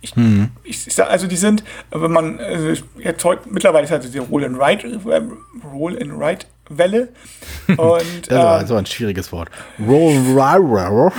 [0.00, 0.48] ich, mhm.
[0.64, 4.18] ich, ich sag, also die sind, wenn man, also jetzt heute, mittlerweile ist halt die
[4.18, 5.20] Roll and Write, äh,
[5.66, 7.08] Roll and Write Welle.
[7.68, 9.50] Und, das war ähm, so ein schwieriges Wort.
[9.78, 11.12] Roll, Roll,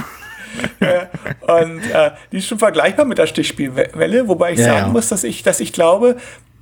[1.47, 4.87] und äh, die ist schon vergleichbar mit der Stichspielwelle, wobei ich ja, sagen ja.
[4.87, 6.17] muss, dass ich, dass ich glaube,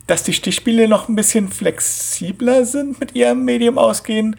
[0.05, 4.35] dass die Stichspiele noch ein bisschen flexibler sind mit ihrem Medium ausgehen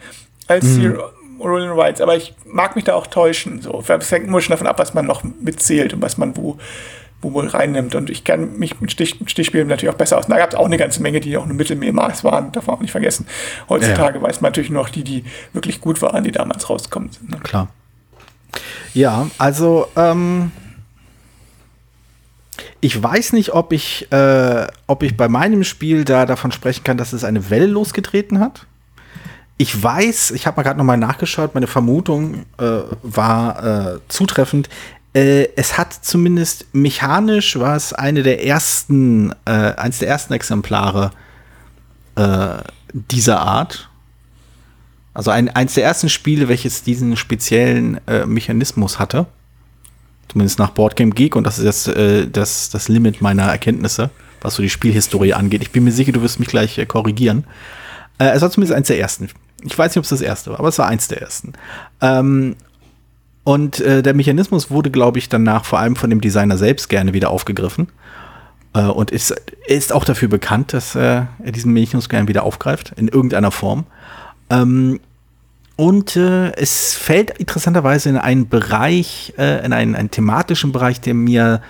[0.47, 0.79] als mhm.
[0.79, 2.01] die Rolling Rights.
[2.01, 3.61] Aber ich mag mich da auch täuschen.
[3.61, 3.83] So.
[3.87, 6.57] Es hängt nur schon davon ab, was man noch mitzählt und was man wo,
[7.21, 7.95] wo wohl reinnimmt.
[7.95, 10.27] Und ich kenne mich mit, Stich, Stichspielen natürlich auch besser aus.
[10.27, 12.81] Da gab es auch eine ganze Menge, die auch eine Mittelmeermaß waren, darf man auch
[12.81, 13.27] nicht vergessen.
[13.69, 14.23] Heutzutage ja.
[14.23, 17.29] weiß man natürlich noch die, die wirklich gut waren, die damals rausgekommen sind.
[17.29, 17.37] Ne?
[17.43, 17.67] Klar.
[18.93, 20.51] Ja, also ähm,
[22.81, 26.97] ich weiß nicht, ob ich, äh, ob ich bei meinem Spiel da davon sprechen kann,
[26.97, 28.65] dass es eine Welle losgetreten hat.
[29.57, 34.69] Ich weiß, ich habe mal gerade noch mal nachgeschaut, meine Vermutung äh, war äh, zutreffend.
[35.13, 41.11] Äh, es hat zumindest mechanisch war es eine der ersten, äh, eines der ersten Exemplare
[42.15, 42.57] äh,
[42.93, 43.89] dieser Art
[45.13, 49.25] also ein, eins der ersten Spiele, welches diesen speziellen äh, Mechanismus hatte.
[50.29, 54.09] Zumindest nach Boardgame Geek und das ist jetzt äh, das, das Limit meiner Erkenntnisse,
[54.41, 55.61] was so die Spielhistorie angeht.
[55.61, 57.43] Ich bin mir sicher, du wirst mich gleich äh, korrigieren.
[58.17, 59.27] Äh, es war zumindest eins der ersten.
[59.63, 61.53] Ich weiß nicht, ob es das erste war, aber es war eins der ersten.
[61.99, 62.55] Ähm,
[63.43, 67.13] und äh, der Mechanismus wurde, glaube ich, danach vor allem von dem Designer selbst gerne
[67.13, 67.87] wieder aufgegriffen.
[68.73, 69.33] Äh, und ist,
[69.65, 73.85] ist auch dafür bekannt, dass äh, er diesen Mechanismus gerne wieder aufgreift, in irgendeiner Form.
[74.49, 74.99] Ähm,
[75.75, 81.15] und äh, es fällt interessanterweise in einen Bereich, äh, in einen, einen thematischen Bereich, der
[81.15, 81.61] mir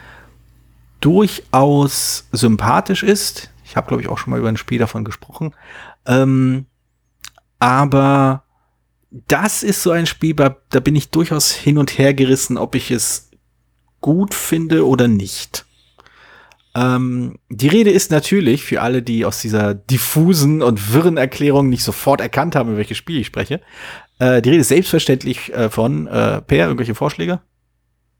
[1.00, 3.50] durchaus sympathisch ist.
[3.64, 5.54] Ich habe, glaube ich, auch schon mal über ein Spiel davon gesprochen.
[6.06, 6.66] Ähm,
[7.60, 8.44] aber
[9.12, 12.91] das ist so ein Spiel, da bin ich durchaus hin und her gerissen, ob ich
[12.91, 13.30] es
[14.00, 15.65] gut finde oder nicht.
[16.74, 21.84] Ähm, die Rede ist natürlich für alle, die aus dieser diffusen und wirren Erklärung nicht
[21.84, 23.60] sofort erkannt haben, über welches Spiel ich spreche.
[24.19, 27.41] Äh, die Rede ist selbstverständlich äh, von äh, Per, irgendwelche Vorschläge?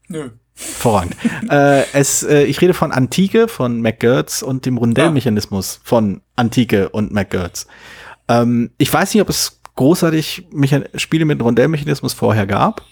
[0.10, 0.32] Nö.
[0.54, 1.15] Vorrangig.
[1.49, 5.82] äh, es, äh, ich rede von Antike, von McGurts und dem Rundellmechanismus ah.
[5.86, 7.67] von Antike und McGurts.
[8.27, 12.86] Ähm, ich weiß nicht, ob es großartig Mechan Spiele mit Rundellmechanismus vorher gab.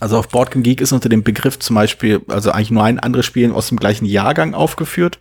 [0.00, 3.24] Also auf Boardgame Geek ist unter dem Begriff zum Beispiel, also eigentlich nur ein anderes
[3.24, 5.18] Spiel aus dem gleichen Jahrgang aufgeführt.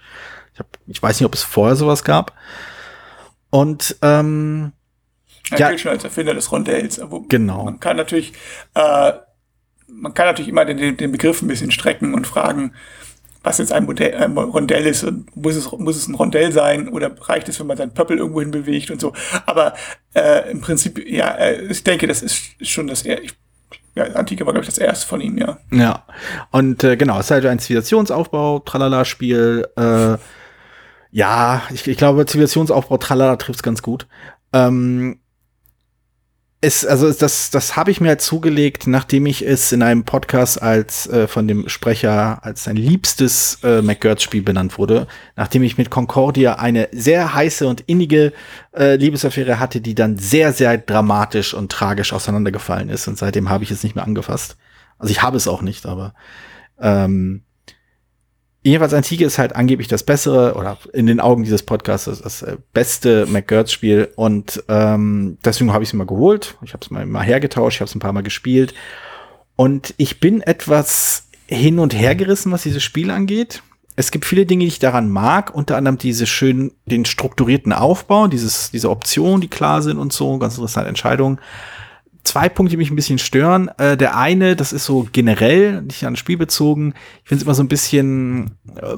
[0.53, 2.33] Ich, hab, ich weiß nicht, ob es vorher sowas gab.
[3.49, 4.73] Und ähm,
[5.51, 6.99] er ja, gilt schon als Erfinder des Rondells.
[7.29, 7.65] Genau.
[7.65, 8.33] Man kann natürlich,
[8.73, 9.13] äh,
[9.87, 12.73] man kann natürlich immer den, den Begriff ein bisschen strecken und fragen,
[13.45, 16.89] was jetzt ein, Modell, ein Rondell ist und muss es, muss es ein Rondell sein
[16.89, 19.13] oder reicht es, wenn man seinen Pöppel irgendwo hin bewegt und so.
[19.45, 19.73] Aber
[20.13, 23.33] äh, im Prinzip, ja, äh, ich denke, das ist schon das, ich,
[23.93, 25.57] ja, Antike war, glaube ich, das erste von ihm, ja.
[25.71, 26.05] Ja.
[26.51, 29.67] Und äh, genau, es ist halt ein Zivilisationsaufbau, Tralala-Spiel.
[29.77, 30.17] Äh,
[31.11, 34.07] ja, ich, ich glaube, Zivilisationsaufbau, Tralala trifft es ganz gut.
[34.51, 35.19] Ähm,
[36.65, 40.61] es, also das, das habe ich mir halt zugelegt, nachdem ich es in einem Podcast
[40.61, 45.91] als äh, von dem Sprecher als sein liebstes äh, McGurts-Spiel benannt wurde, nachdem ich mit
[45.91, 48.33] Concordia eine sehr heiße und innige
[48.75, 53.07] äh, Liebesaffäre hatte, die dann sehr, sehr dramatisch und tragisch auseinandergefallen ist.
[53.07, 54.57] Und seitdem habe ich es nicht mehr angefasst.
[54.97, 56.15] Also ich habe es auch nicht, aber
[56.79, 57.43] ähm,
[58.65, 62.57] Jedenfalls Antike ist halt angeblich das bessere oder in den Augen dieses Podcasts das, äh,
[62.73, 64.09] beste McGurts-Spiel.
[64.15, 66.57] Und ähm, deswegen habe ich es mal geholt.
[66.63, 68.73] Ich habe es mal, mal hergetauscht, ich habe es ein paar Mal gespielt.
[69.55, 73.61] Und ich bin etwas hin und her gerissen, was dieses Spiel angeht.
[73.97, 78.25] Es gibt viele Dinge, die ich daran mag, unter anderem diese schönen, den strukturierten Aufbau,
[78.27, 81.39] dieses, diese Optionen, die klar sind und so, ganz interessante Entscheidungen
[82.25, 83.69] zwei Punkte, die mich ein bisschen stören.
[83.77, 86.93] Äh, der eine, das ist so generell, nicht an Spiel bezogen.
[87.23, 88.97] Ich finde es immer so ein bisschen äh,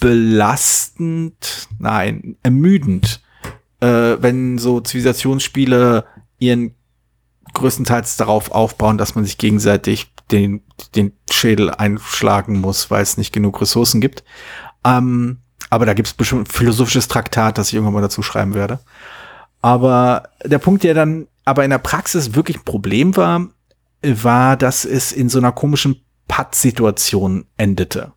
[0.00, 3.22] belastend, nein, ermüdend,
[3.80, 6.04] äh, wenn so Zivilisationsspiele
[6.38, 6.74] ihren
[7.54, 10.62] größtenteils darauf aufbauen, dass man sich gegenseitig den,
[10.94, 14.24] den Schädel einschlagen muss, weil es nicht genug Ressourcen gibt.
[14.84, 18.54] Ähm, aber da gibt es bestimmt ein philosophisches Traktat, das ich irgendwann mal dazu schreiben
[18.54, 18.80] werde.
[19.62, 23.48] Aber der Punkt, der dann aber in der Praxis wirklich ein Problem war,
[24.02, 28.12] war, dass es in so einer komischen Patt-Situation endete.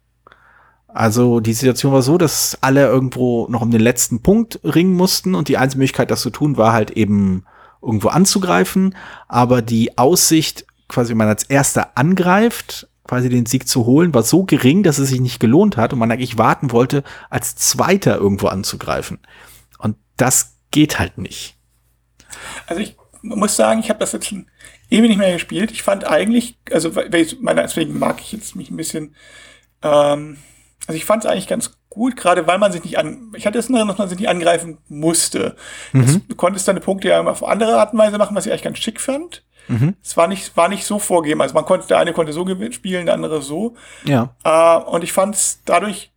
[0.87, 5.33] Also die Situation war so, dass alle irgendwo noch um den letzten Punkt ringen mussten
[5.33, 7.45] und die einzige Möglichkeit, das zu tun, war halt eben
[7.81, 8.95] irgendwo anzugreifen.
[9.27, 14.23] Aber die Aussicht, quasi wenn man als Erster angreift, quasi den Sieg zu holen, war
[14.23, 18.17] so gering, dass es sich nicht gelohnt hat und man eigentlich warten wollte, als Zweiter
[18.17, 19.19] irgendwo anzugreifen.
[19.79, 21.57] Und das geht halt nicht.
[22.67, 24.47] Also ich muss sagen, ich habe das jetzt schon
[24.89, 25.71] ewig nicht mehr gespielt.
[25.71, 26.91] Ich fand eigentlich, also
[27.39, 29.15] meine, deswegen mag ich jetzt mich ein bisschen,
[29.81, 30.37] ähm,
[30.85, 33.57] also ich fand es eigentlich ganz gut, gerade weil man sich nicht an, ich hatte
[33.57, 35.55] es in dass man sich nicht angreifen musste.
[35.93, 36.01] Mhm.
[36.01, 38.63] Das, du konntest deine Punkte ja auf andere Art und Weise machen, was ich eigentlich
[38.63, 39.43] ganz schick fand.
[39.67, 39.95] Mhm.
[40.03, 41.41] Es war nicht, war nicht so vorgegeben.
[41.41, 43.75] Also man konnte, der eine konnte so spielen, der andere so.
[44.03, 44.35] Ja.
[44.43, 46.11] Äh, und ich fand es dadurch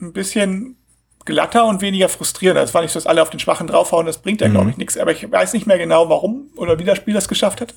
[0.00, 0.76] ein bisschen
[1.24, 2.60] glatter und weniger frustrierend.
[2.60, 4.52] Es war nicht so, dass alle auf den Schwachen draufhauen, das bringt ja, mhm.
[4.52, 4.98] glaube ich, nichts.
[4.98, 7.74] Aber ich weiß nicht mehr genau, warum oder wie das Spiel das geschafft hat.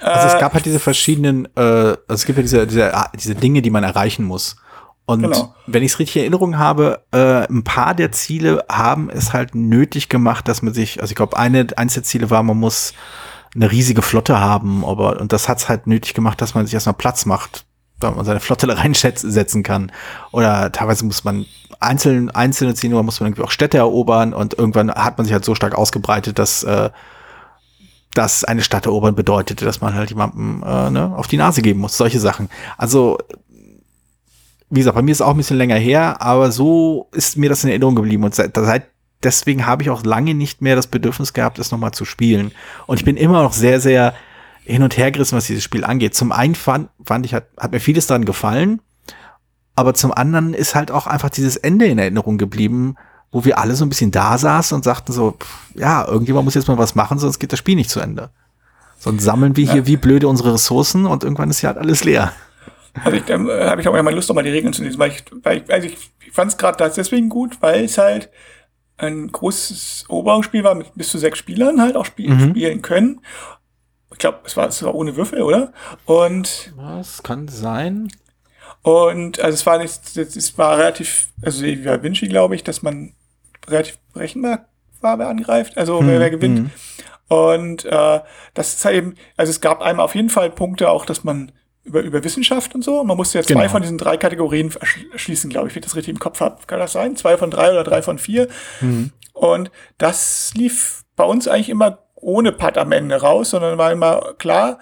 [0.00, 3.34] Also es äh, gab halt diese verschiedenen, äh, also es gibt ja diese, diese, diese
[3.34, 4.56] Dinge, die man erreichen muss.
[5.04, 5.54] Und genau.
[5.66, 9.54] wenn ich es richtig in Erinnerung habe, äh, ein paar der Ziele haben es halt
[9.54, 12.94] nötig gemacht, dass man sich, also ich glaube, eine, eins der Ziele war, man muss
[13.54, 16.74] eine riesige Flotte haben, aber und das hat es halt nötig gemacht, dass man sich
[16.74, 17.66] erstmal Platz macht,
[17.98, 19.92] damit man seine Flotte da reinsetzen kann.
[20.30, 21.46] Oder teilweise muss man
[21.82, 25.32] einzeln, einzelne ziehen oder muss man irgendwie auch Städte erobern und irgendwann hat man sich
[25.32, 26.90] halt so stark ausgebreitet, dass äh,
[28.14, 31.80] dass eine Stadt erobern bedeutete, dass man halt jemandem äh, ne, auf die Nase geben
[31.80, 32.48] muss, solche Sachen.
[32.76, 33.18] Also,
[34.68, 37.64] wie gesagt, bei mir ist auch ein bisschen länger her, aber so ist mir das
[37.64, 38.86] in Erinnerung geblieben und seit, seit
[39.22, 42.52] deswegen habe ich auch lange nicht mehr das Bedürfnis gehabt, es nochmal zu spielen.
[42.86, 44.14] Und ich bin immer noch sehr, sehr
[44.64, 46.14] hin und her gerissen, was dieses Spiel angeht.
[46.14, 48.80] Zum einen fand, fand ich, hat, hat mir vieles daran gefallen,
[49.74, 52.96] aber zum anderen ist halt auch einfach dieses Ende in Erinnerung geblieben,
[53.30, 56.54] wo wir alle so ein bisschen da saßen und sagten so, pff, ja, irgendjemand muss
[56.54, 58.30] jetzt mal was machen, sonst geht das Spiel nicht zu Ende.
[58.98, 59.72] Sonst sammeln wir ja.
[59.72, 62.32] hier wie blöde unsere Ressourcen und irgendwann ist ja halt alles leer.
[63.02, 65.10] Also ich, dann äh, habe ich auch mal Lust, nochmal die Regeln zu lesen, weil
[65.10, 68.30] ich, weil ich, also ich, ich fand es gerade deswegen gut, weil es halt
[68.98, 72.50] ein großes Eroberungsspiel war mit bis zu sechs Spielern halt auch spiel, mhm.
[72.50, 73.20] spielen können.
[74.12, 75.72] Ich glaube, es war, es war ohne Würfel, oder?
[76.04, 78.08] Und was kann sein?
[78.82, 82.82] Und also es war nicht, es war relativ, also wie bei Vinci, glaube ich, dass
[82.82, 83.14] man
[83.68, 84.66] relativ berechenbar
[85.00, 86.58] war, wer angreift, also hm, wer, wer gewinnt.
[86.58, 86.70] Hm.
[87.28, 88.20] Und äh,
[88.54, 91.52] das ist halt eben, also es gab einmal auf jeden Fall Punkte auch, dass man
[91.84, 93.02] über, über Wissenschaft und so.
[93.04, 93.68] Man musste ja zwei genau.
[93.68, 94.72] von diesen drei Kategorien
[95.14, 96.58] schließen, glaube ich, wenn ich das richtig im Kopf habe.
[96.66, 97.16] Kann das sein?
[97.16, 98.48] Zwei von drei oder drei von vier.
[98.80, 99.10] Mhm.
[99.32, 104.34] Und das lief bei uns eigentlich immer ohne Putt am Ende raus, sondern war immer
[104.38, 104.78] klar,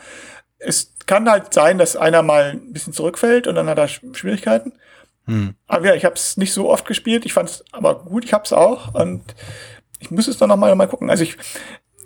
[0.58, 4.74] es kann halt sein, dass einer mal ein bisschen zurückfällt und dann hat er Schwierigkeiten.
[5.26, 5.56] Hm.
[5.66, 7.26] Aber ja, ich habe es nicht so oft gespielt.
[7.26, 8.24] Ich fand es aber gut.
[8.24, 9.34] Ich habe es auch und
[9.98, 11.10] ich muss es dann noch mal, mal gucken.
[11.10, 11.36] Also ich,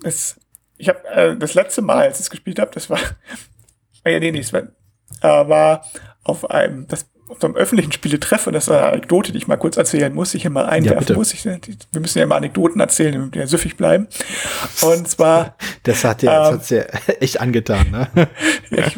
[0.03, 0.41] es,
[0.79, 2.99] ich habe äh, das letzte Mal, als ich es gespielt habe, das war,
[4.07, 4.63] ja nee, nee, es war,
[5.21, 5.85] äh, war
[6.23, 7.05] auf einem, das
[7.37, 10.35] auf einem öffentlichen Spieletreff, und das ist eine Anekdote, die ich mal kurz erzählen muss,
[10.35, 11.33] ich hier mal einwerfen ja, muss.
[11.33, 14.09] Ich, wir müssen ja mal Anekdoten erzählen, damit wir süffig bleiben.
[14.81, 15.57] Und zwar.
[15.83, 16.83] Das hat dir ähm, das hat's ja
[17.21, 18.09] echt angetan, ne?
[18.71, 18.97] ich,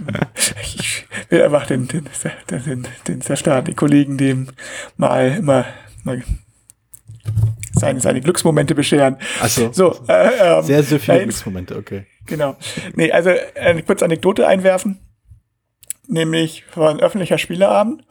[0.79, 2.07] ich, will einfach den, den,
[2.49, 4.49] den, den, die Kollegen dem
[4.96, 5.64] mal immer
[6.05, 6.22] mal
[7.72, 9.16] seine, seine Glücksmomente bescheren.
[9.40, 12.07] Also so, äh, ähm, sehr, sehr viele Glücksmomente, okay.
[12.27, 12.57] Genau.
[12.94, 14.99] Nee, also eine kurze Anekdote einwerfen.
[16.09, 18.05] Nämlich war ein öffentlicher Spieleabend.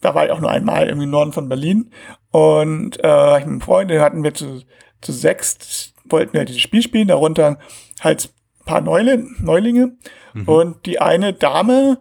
[0.00, 1.90] Da war ich auch nur einmal irgendwie im Norden von Berlin.
[2.30, 4.62] Und äh, ich mit einem Freund, den hatten wir zu,
[5.00, 7.58] zu sechs, wollten wir dieses Spiel spielen, darunter
[8.00, 9.96] halt ein paar Neule, Neulinge.
[10.34, 10.48] Mhm.
[10.48, 11.98] Und die eine Dame,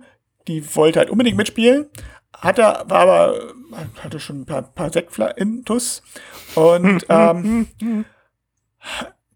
[0.47, 1.88] die wollte halt unbedingt mitspielen,
[2.34, 3.53] hatte, war aber,
[4.03, 6.03] hatte schon ein paar, paar Sektfla-Intus.
[6.56, 7.67] Und ähm,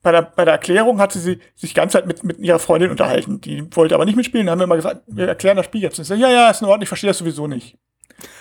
[0.02, 3.40] bei der, bei der Erklärung hatte sie sich ganz halt mit, mit ihrer Freundin unterhalten.
[3.42, 4.48] Die wollte aber nicht mitspielen.
[4.48, 6.00] Dann haben wir immer gesagt, wir erklären das Spiel jetzt.
[6.00, 7.78] Und ich so, ja, ja, ist in Ordnung, ich verstehe das sowieso nicht.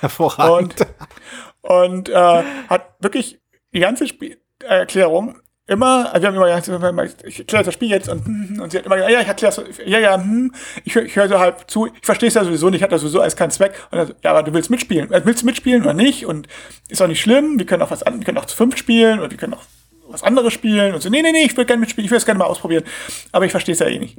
[0.00, 0.74] Hervorragend.
[1.60, 3.40] Und, und äh, hat wirklich
[3.74, 8.58] die ganze Spielerklärung immer, also wir haben immer gesagt, ich erkläre das Spiel jetzt und,
[8.60, 10.52] und sie hat immer gesagt, ja, ich erkläre es, ja, ja, hm,
[10.84, 13.20] ich, ich höre so halb zu, ich verstehe es ja sowieso nicht, hat das sowieso
[13.20, 13.74] als keinen Zweck.
[13.92, 15.12] Und dann, ja, aber du willst mitspielen.
[15.12, 16.26] Äh, willst du mitspielen oder nicht?
[16.26, 16.48] Und
[16.88, 19.20] ist auch nicht schlimm, wir können auch was an, wir können auch zu fünf spielen
[19.20, 19.62] oder wir können auch
[20.12, 22.26] was anderes spielen und so, nee, nee, nee, ich will gerne mitspielen, ich will es
[22.26, 22.84] gerne mal ausprobieren,
[23.32, 24.18] aber ich verstehe es ja eh nicht.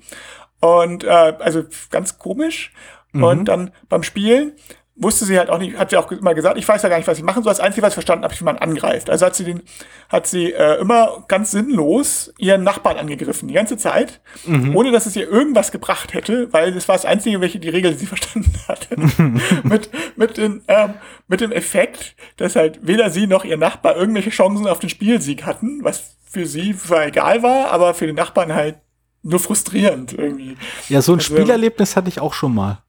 [0.60, 2.72] Und äh, also ganz komisch.
[3.14, 3.24] Mhm.
[3.24, 4.54] Und dann beim Spielen
[5.02, 7.08] wusste sie halt auch nicht, hat sie auch immer gesagt, ich weiß ja gar nicht,
[7.08, 7.52] was ich machen soll.
[7.52, 9.10] Das Einzige, was ich verstanden habe, ist, wie man angreift.
[9.10, 9.64] Also hat sie den,
[10.10, 14.76] hat sie äh, immer ganz sinnlos ihren Nachbarn angegriffen, die ganze Zeit, mhm.
[14.76, 17.92] ohne dass es ihr irgendwas gebracht hätte, weil das war das Einzige, welche die Regel,
[17.94, 18.96] die sie verstanden hatte.
[19.64, 20.94] mit, mit, den, ähm,
[21.28, 25.46] mit dem Effekt, dass halt weder sie noch ihr Nachbar irgendwelche Chancen auf den Spielsieg
[25.46, 28.78] hatten, was für sie zwar egal war, aber für den Nachbarn halt
[29.24, 30.58] nur frustrierend irgendwie.
[30.90, 32.84] Ja, so ein also, Spielerlebnis hatte ich auch schon mal.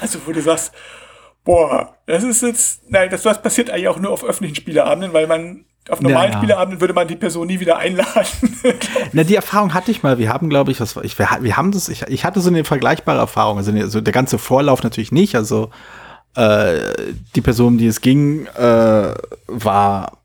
[0.00, 0.72] Also, wo du sagst,
[1.50, 5.26] boah, das ist jetzt, nein, das, das passiert eigentlich auch nur auf öffentlichen Spieleabenden, weil
[5.26, 6.38] man auf normalen ja.
[6.38, 8.56] Spieleabenden würde man die Person nie wieder einladen.
[9.12, 10.18] Na, die Erfahrung hatte ich mal.
[10.18, 12.62] Wir haben, glaube ich, was ich, wir, wir haben das, ich, ich hatte so eine
[12.62, 13.58] vergleichbare Erfahrung.
[13.58, 15.34] Also, also der ganze Vorlauf natürlich nicht.
[15.34, 15.70] Also
[16.36, 16.92] äh,
[17.34, 19.14] die Person, die es ging, äh,
[19.48, 20.18] war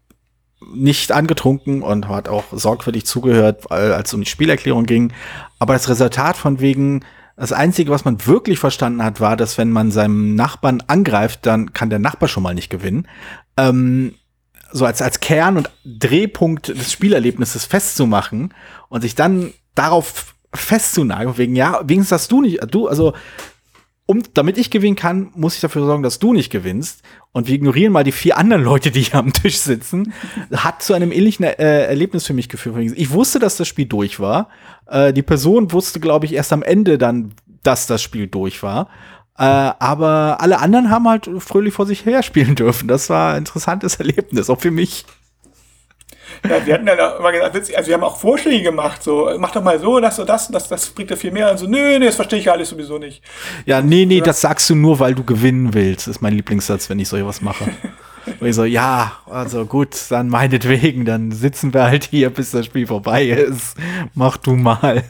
[0.76, 5.12] nicht angetrunken und hat auch sorgfältig zugehört, als es um die Spielerklärung ging.
[5.58, 7.04] Aber das Resultat von wegen,
[7.36, 11.74] das Einzige, was man wirklich verstanden hat, war, dass wenn man seinem Nachbarn angreift, dann
[11.74, 13.08] kann der Nachbar schon mal nicht gewinnen.
[13.58, 14.16] Ähm,
[14.72, 18.54] so als, als Kern und Drehpunkt des Spielerlebnisses festzumachen
[18.90, 23.14] und sich dann darauf festzunageln, wegen, ja, wenigstens hast du nicht, du, also
[24.08, 27.02] um, damit ich gewinnen kann, muss ich dafür sorgen, dass du nicht gewinnst.
[27.32, 30.14] Und wir ignorieren mal die vier anderen Leute, die hier am Tisch sitzen.
[30.54, 32.78] Hat zu einem ähnlichen äh, Erlebnis für mich geführt.
[32.78, 34.50] Ich wusste, dass das Spiel durch war.
[34.88, 38.90] Äh, die Person wusste, glaube ich, erst am Ende dann, dass das Spiel durch war.
[39.38, 42.88] Äh, aber alle anderen haben halt fröhlich vor sich her spielen dürfen.
[42.88, 45.06] Das war ein interessantes Erlebnis, auch für mich.
[46.48, 49.64] Ja, wir hatten ja immer gesagt, also wir haben auch Vorschläge gemacht, so, mach doch
[49.64, 51.52] mal so, das und das, das, das bringt ja viel mehr.
[51.52, 53.24] Und so, nö, nee, das verstehe ich ja alles sowieso nicht.
[53.66, 54.24] Ja, nee, nee, ja.
[54.24, 57.42] das sagst du nur, weil du gewinnen willst, ist mein Lieblingssatz, wenn ich so was
[57.42, 57.66] mache.
[58.40, 62.66] Und ich so, ja, also gut, dann meinetwegen, dann sitzen wir halt hier, bis das
[62.66, 63.76] Spiel vorbei ist.
[64.16, 65.04] Mach du mal.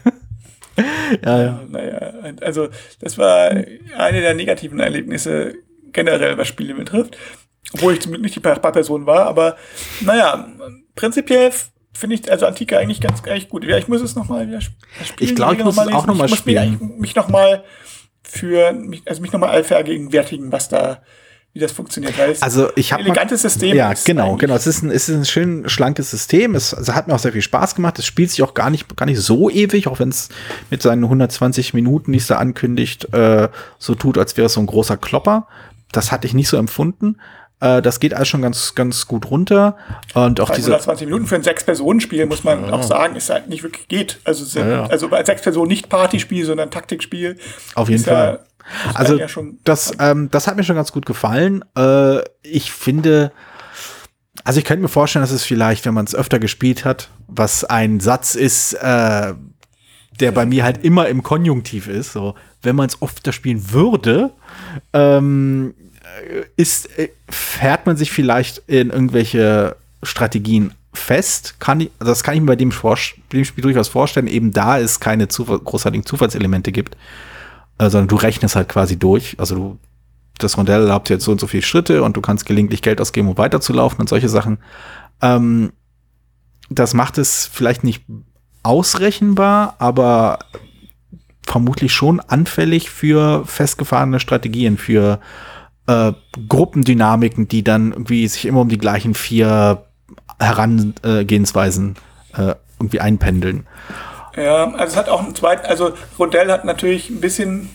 [1.25, 1.63] ja, ja.
[1.69, 2.67] Naja, also
[2.99, 3.51] das war
[3.97, 5.55] eine der negativen Erlebnisse
[5.93, 7.17] generell, was Spiele betrifft.
[7.73, 9.57] Obwohl ich zum Glück nicht die Person war, aber
[10.01, 10.47] naja,
[10.95, 11.51] prinzipiell
[11.93, 13.63] finde ich also Antike eigentlich ganz eigentlich gut.
[13.63, 14.77] Ja, ich muss es nochmal wieder spielen.
[15.19, 16.73] Ich glaube, ich muss es auch nochmal spielen.
[16.73, 17.63] Ich muss mich nochmal
[18.23, 21.03] für, mich, also mich nochmal vergegenwärtigen, was da,
[21.53, 22.17] wie das funktioniert.
[22.17, 23.75] Weil es also ich habe ein elegantes System.
[23.75, 24.55] Ja, genau, genau.
[24.55, 26.55] Es ist ein, es ist ein schön schlankes System.
[26.55, 27.97] Es, es hat mir auch sehr viel Spaß gemacht.
[27.99, 30.29] Es spielt sich auch gar nicht, gar nicht so ewig, auch wenn es
[30.69, 33.47] mit seinen 120 Minuten, die es da ankündigt, äh,
[33.79, 35.47] so tut, als wäre es so ein großer Klopper.
[35.91, 37.17] Das hatte ich nicht so empfunden.
[37.65, 39.77] Äh, das geht alles schon ganz, ganz gut runter.
[40.13, 42.73] Und auch diese 120 Minuten für ein Sechs-Personen-Spiel, muss man ja.
[42.73, 44.19] auch sagen, ist halt nicht wirklich geht.
[44.23, 44.85] Also, sind, ja, ja.
[44.85, 47.37] also bei Sechs-Personen nicht Partyspiel, sondern Taktikspiel.
[47.73, 48.41] Auf jeden Fall.
[48.93, 49.17] also,
[49.63, 51.65] das, ähm, das hat mir schon ganz gut gefallen.
[51.75, 53.31] Äh, ich finde,
[54.43, 57.63] also ich könnte mir vorstellen, dass es vielleicht, wenn man es öfter gespielt hat, was
[57.63, 59.33] ein Satz ist, äh,
[60.19, 62.13] der bei mir halt immer im Konjunktiv ist.
[62.13, 64.31] So, wenn man es öfter spielen würde,
[64.93, 65.73] ähm,
[66.55, 71.55] ist, äh, fährt man sich vielleicht in irgendwelche Strategien fest?
[71.59, 72.71] Kann ich, das kann ich mir bei dem,
[73.31, 76.95] dem Spiel durchaus vorstellen, eben da es keine Zufall, großartigen Zufallselemente gibt,
[77.77, 79.35] äh, sondern du rechnest halt quasi durch.
[79.39, 79.79] Also du,
[80.37, 83.29] das Rondell erlaubt jetzt so und so viele Schritte und du kannst gelegentlich Geld ausgeben,
[83.29, 84.57] um weiterzulaufen und solche Sachen.
[85.21, 85.71] Ähm,
[86.69, 88.03] das macht es vielleicht nicht
[88.63, 90.39] ausrechenbar, aber
[91.43, 95.54] vermutlich schon anfällig für festgefahrene Strategien, für äh,
[96.47, 99.83] Gruppendynamiken, die dann irgendwie sich immer um die gleichen vier
[100.39, 101.95] Herangehensweisen
[102.35, 103.67] äh, irgendwie einpendeln.
[104.35, 107.69] Ja, also es hat auch einen zweiten, also Rondell hat natürlich ein bisschen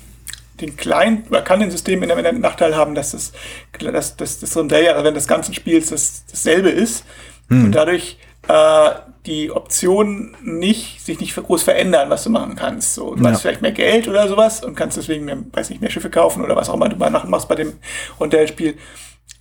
[0.61, 3.33] den kleinen oder kann den System in der Nachteil haben, dass das,
[3.79, 7.05] dass, dass das Rondell ja während des ganzen Spiels das, dasselbe ist
[7.49, 7.67] hm.
[7.67, 8.19] und dadurch
[8.49, 8.91] äh,
[9.27, 12.95] die Optionen nicht, sich nicht groß verändern, was du machen kannst.
[12.95, 13.31] So, du ja.
[13.31, 16.43] hast vielleicht mehr Geld oder sowas und kannst deswegen, mehr, weiß nicht, mehr Schiffe kaufen
[16.43, 17.75] oder was auch immer du mal machst bei dem
[18.19, 18.77] Rondellspiel.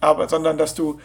[0.02, 1.00] Aber, sondern, dass du,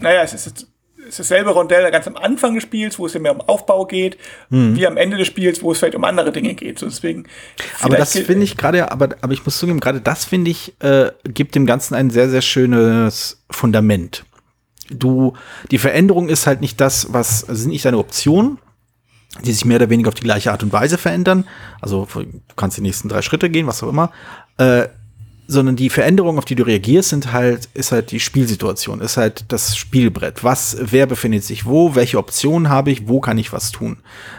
[0.00, 0.68] naja, es ist
[1.08, 3.86] es ist dasselbe Rondell ganz am Anfang des Spiels, wo es ja mehr um Aufbau
[3.86, 4.18] geht,
[4.50, 4.76] mhm.
[4.76, 6.78] wie am Ende des Spiels, wo es vielleicht um andere Dinge geht.
[6.78, 7.24] So deswegen.
[7.80, 11.10] Aber das finde ich gerade, aber, aber ich muss zugeben, gerade das finde ich, äh,
[11.24, 14.24] gibt dem Ganzen ein sehr, sehr schönes Fundament.
[14.90, 15.34] Du,
[15.70, 18.58] die Veränderung ist halt nicht das, was, also sind nicht deine Optionen,
[19.44, 21.44] die sich mehr oder weniger auf die gleiche Art und Weise verändern.
[21.80, 24.10] Also du kannst die nächsten drei Schritte gehen, was auch immer.
[24.56, 24.88] Äh,
[25.50, 29.46] sondern die Veränderungen, auf die du reagierst, sind halt, ist halt die Spielsituation, ist halt
[29.48, 30.44] das Spielbrett.
[30.44, 33.96] Was, wer befindet sich wo, welche Optionen habe ich, wo kann ich was tun?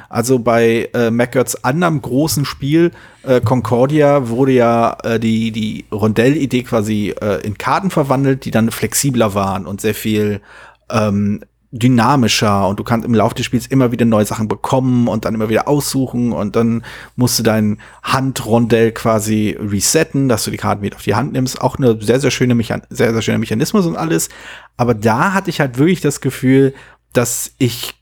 [0.07, 2.91] Also bei äh, MacGurts anderem großen Spiel,
[3.23, 8.69] äh, Concordia, wurde ja äh, die, die Rondell-Idee quasi äh, in Karten verwandelt, die dann
[8.69, 10.41] flexibler waren und sehr viel
[10.91, 11.41] ähm,
[11.71, 15.35] dynamischer und du kannst im Laufe des Spiels immer wieder neue Sachen bekommen und dann
[15.35, 16.83] immer wieder aussuchen und dann
[17.15, 21.61] musst du dein Handrondell quasi resetten, dass du die Karten wieder auf die Hand nimmst.
[21.61, 24.29] Auch eine sehr, sehr schöne Mechan sehr, sehr schöner Mechanismus und alles.
[24.77, 26.73] Aber da hatte ich halt wirklich das Gefühl,
[27.13, 27.98] dass ich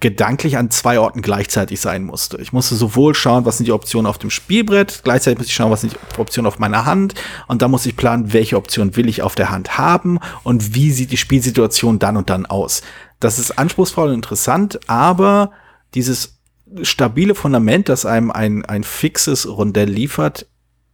[0.00, 2.40] gedanklich an zwei Orten gleichzeitig sein musste.
[2.40, 5.72] Ich musste sowohl schauen, was sind die Optionen auf dem Spielbrett, gleichzeitig musste ich schauen,
[5.72, 7.14] was sind die Optionen auf meiner Hand
[7.48, 10.92] und dann musste ich planen, welche Option will ich auf der Hand haben und wie
[10.92, 12.82] sieht die Spielsituation dann und dann aus.
[13.18, 15.50] Das ist anspruchsvoll und interessant, aber
[15.94, 16.38] dieses
[16.82, 20.46] stabile Fundament, das einem ein, ein fixes Rondell liefert,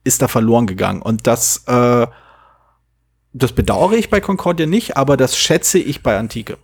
[0.04, 2.06] ist da verloren gegangen und das äh,
[3.34, 6.56] das bedauere ich bei Concordia nicht, aber das schätze ich bei Antike.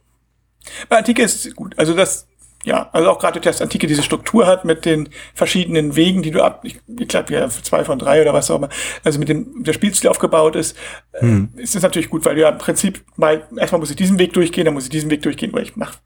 [0.88, 1.76] Bei Antike ist gut.
[1.78, 2.28] Also das
[2.64, 6.42] ja, also auch gerade, dass Antike diese Struktur hat mit den verschiedenen Wegen, die du
[6.42, 8.68] ab, ich, ich glaube, ja, zwei von drei oder was auch immer,
[9.02, 10.76] also mit dem der Spielstil aufgebaut ist,
[11.12, 11.48] äh, hm.
[11.56, 14.34] ist das natürlich gut, weil du ja im Prinzip mal, erstmal muss ich diesen Weg
[14.34, 15.98] durchgehen, dann muss ich diesen Weg durchgehen, oder ich mache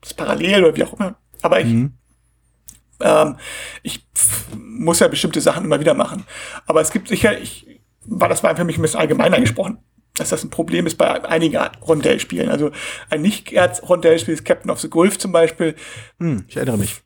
[0.00, 1.16] das parallel oder wie auch immer.
[1.42, 1.92] Aber ich, hm.
[3.00, 3.36] ähm,
[3.82, 4.06] ich
[4.56, 6.24] muss ja bestimmte Sachen immer wieder machen.
[6.66, 9.78] Aber es gibt sicher, ich, war das war für mich ein bisschen allgemeiner gesprochen
[10.16, 11.56] dass das ein Problem ist bei einigen
[11.86, 12.50] Rondellspielen.
[12.50, 12.70] Also
[13.08, 15.74] ein Nicht-Rondellspiel ist Captain of the Gulf zum Beispiel.
[16.18, 16.96] Hm, ich erinnere mich.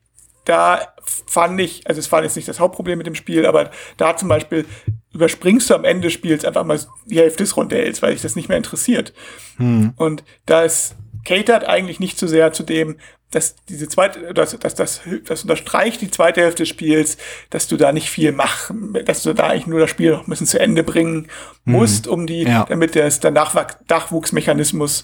[0.43, 0.93] Da
[1.25, 4.29] fand ich, also es war jetzt nicht das Hauptproblem mit dem Spiel, aber da zum
[4.29, 4.65] Beispiel
[5.13, 8.35] überspringst du am Ende des Spiels einfach mal die Hälfte des Rondells, weil dich das
[8.35, 9.13] nicht mehr interessiert.
[9.57, 9.93] Hm.
[9.95, 10.95] Und da ist
[11.25, 12.97] catert eigentlich nicht so sehr zu dem,
[13.31, 17.17] dass diese zweite, dass, dass, dass, das unterstreicht die zweite Hälfte des Spiels,
[17.49, 20.29] dass du da nicht viel machen, dass du da eigentlich nur das Spiel noch ein
[20.29, 21.27] bisschen zu Ende bringen
[21.65, 22.11] musst, mhm.
[22.11, 22.65] um die, ja.
[22.67, 25.03] damit der, der Nachwuchsmechanismus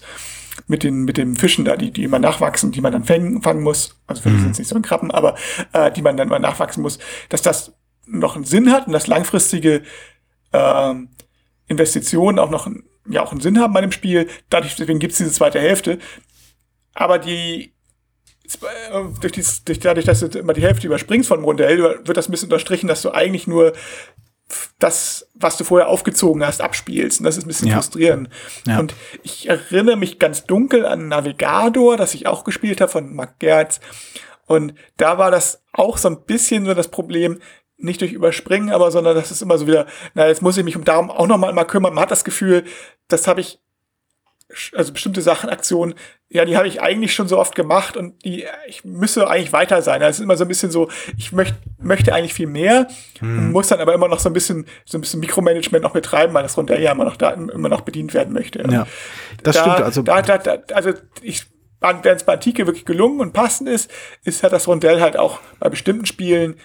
[0.66, 3.62] mit den, mit den Fischen da, die, die immer nachwachsen, die man dann fangen, fangen
[3.62, 4.42] muss, also Fische mhm.
[4.42, 5.36] sind nicht so ein Krabben, aber
[5.72, 6.98] äh, die man dann mal nachwachsen muss,
[7.28, 7.72] dass das
[8.06, 9.82] noch einen Sinn hat und dass langfristige
[10.52, 10.94] äh,
[11.66, 12.68] Investitionen auch noch
[13.08, 14.28] ja auch einen Sinn haben bei dem Spiel.
[14.48, 15.98] Dadurch, deswegen gibt's diese zweite Hälfte.
[16.94, 17.71] Aber die
[19.20, 22.32] durch, dies, durch dadurch, dass du immer die Hälfte überspringst von Modell, wird das ein
[22.32, 23.72] bisschen unterstrichen, dass du eigentlich nur
[24.78, 27.20] das, was du vorher aufgezogen hast, abspielst.
[27.20, 27.76] Und das ist ein bisschen ja.
[27.76, 28.28] frustrierend.
[28.66, 28.78] Ja.
[28.78, 33.38] Und ich erinnere mich ganz dunkel an Navigator, das ich auch gespielt habe von Mark
[33.38, 33.80] Gerz.
[34.46, 37.40] Und da war das auch so ein bisschen so das Problem,
[37.78, 40.76] nicht durch Überspringen, aber sondern das ist immer so wieder, na, jetzt muss ich mich
[40.76, 41.94] um darum auch nochmal mal kümmern.
[41.94, 42.64] Man hat das Gefühl,
[43.08, 43.60] das habe ich
[44.74, 45.94] also bestimmte Sachen, Aktionen,
[46.28, 49.82] ja, die habe ich eigentlich schon so oft gemacht und die, ich müsse eigentlich weiter
[49.82, 50.00] sein.
[50.00, 50.88] Das ist immer so ein bisschen so,
[51.18, 52.88] ich möchte, möchte eigentlich viel mehr,
[53.18, 53.52] hm.
[53.52, 56.42] muss dann aber immer noch so ein bisschen, so ein bisschen Mikromanagement noch betreiben, weil
[56.42, 58.62] das Rondell ja immer noch da, immer noch bedient werden möchte.
[58.70, 58.86] Ja,
[59.42, 59.82] das da, stimmt.
[59.82, 61.46] Also, da, da, da, also ich,
[61.80, 63.90] wenn es bei Antike wirklich gelungen und passend ist,
[64.24, 66.56] ist halt das Rondell halt auch bei bestimmten Spielen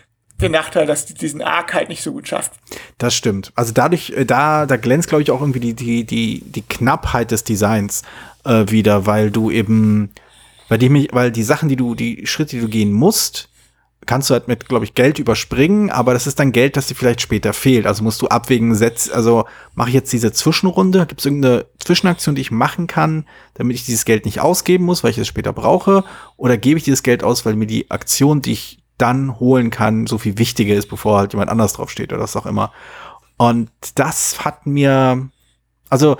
[0.41, 2.51] den Nachteil, dass die diesen Arc halt nicht so gut schafft.
[2.97, 3.51] Das stimmt.
[3.55, 7.31] Also dadurch, äh, da, da glänzt, glaube ich, auch irgendwie die, die, die, die Knappheit
[7.31, 8.03] des Designs
[8.43, 10.11] äh, wieder, weil du eben,
[10.69, 13.49] weil die, weil die Sachen, die du, die Schritte, die du gehen musst,
[14.05, 16.95] kannst du halt mit, glaube ich, Geld überspringen, aber das ist dann Geld, das dir
[16.95, 17.85] vielleicht später fehlt.
[17.85, 22.33] Also musst du abwägen, setz, also mache ich jetzt diese Zwischenrunde, gibt es irgendeine Zwischenaktion,
[22.33, 23.25] die ich machen kann,
[23.55, 26.05] damit ich dieses Geld nicht ausgeben muss, weil ich es später brauche,
[26.37, 30.07] oder gebe ich dieses Geld aus, weil mir die Aktion, die ich dann holen kann,
[30.07, 32.71] so viel wichtiger ist, bevor halt jemand anders draufsteht oder was auch immer.
[33.37, 35.29] Und das hat mir,
[35.89, 36.17] also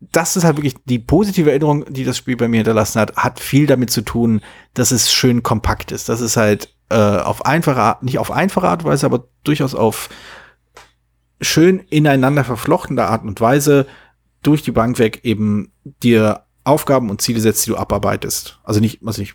[0.00, 3.40] das ist halt wirklich die positive Erinnerung, die das Spiel bei mir hinterlassen hat, hat
[3.40, 4.40] viel damit zu tun,
[4.74, 6.08] dass es schön kompakt ist.
[6.08, 9.74] Das ist halt äh, auf einfache Art, nicht auf einfache Art und Weise, aber durchaus
[9.74, 10.08] auf
[11.40, 13.86] schön ineinander verflochtene Art und Weise
[14.42, 18.58] durch die Bank weg eben dir Aufgaben und Ziele setzt, die du abarbeitest.
[18.64, 19.34] Also nicht, was nicht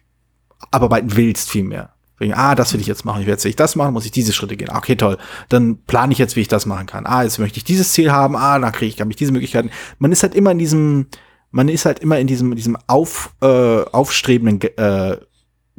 [0.71, 1.93] abarbeiten willst vielmehr
[2.33, 3.21] Ah, das will ich jetzt machen.
[3.21, 4.69] Ich werde jetzt das machen, muss ich diese Schritte gehen.
[4.69, 5.17] Okay, toll.
[5.49, 7.05] Dann plane ich jetzt, wie ich das machen kann.
[7.05, 8.35] Ah, jetzt möchte ich dieses Ziel haben.
[8.35, 9.71] Ah, dann kriege ich, kann ich diese Möglichkeiten.
[9.99, 11.07] Man ist halt immer in diesem,
[11.51, 15.17] man ist halt immer in diesem, diesem auf, äh, aufstrebenden äh,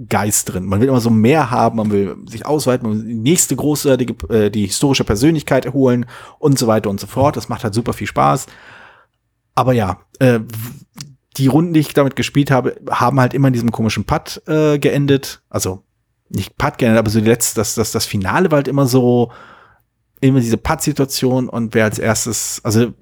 [0.09, 0.65] Geist drin.
[0.65, 4.15] Man will immer so mehr haben, man will sich ausweiten, man will die nächste großartige,
[4.35, 6.07] äh, die historische Persönlichkeit erholen
[6.39, 7.37] und so weiter und so fort.
[7.37, 8.47] Das macht halt super viel Spaß.
[9.55, 10.41] Aber ja, äh,
[11.37, 14.79] die Runden, die ich damit gespielt habe, haben halt immer in diesem komischen Putt äh,
[14.79, 15.43] geendet.
[15.49, 15.83] Also
[16.35, 19.31] nicht Putt geendet, aber so die letzte, das, das, das Finale war halt immer so,
[20.21, 22.93] immer diese Putt-Situation und wer als erstes, also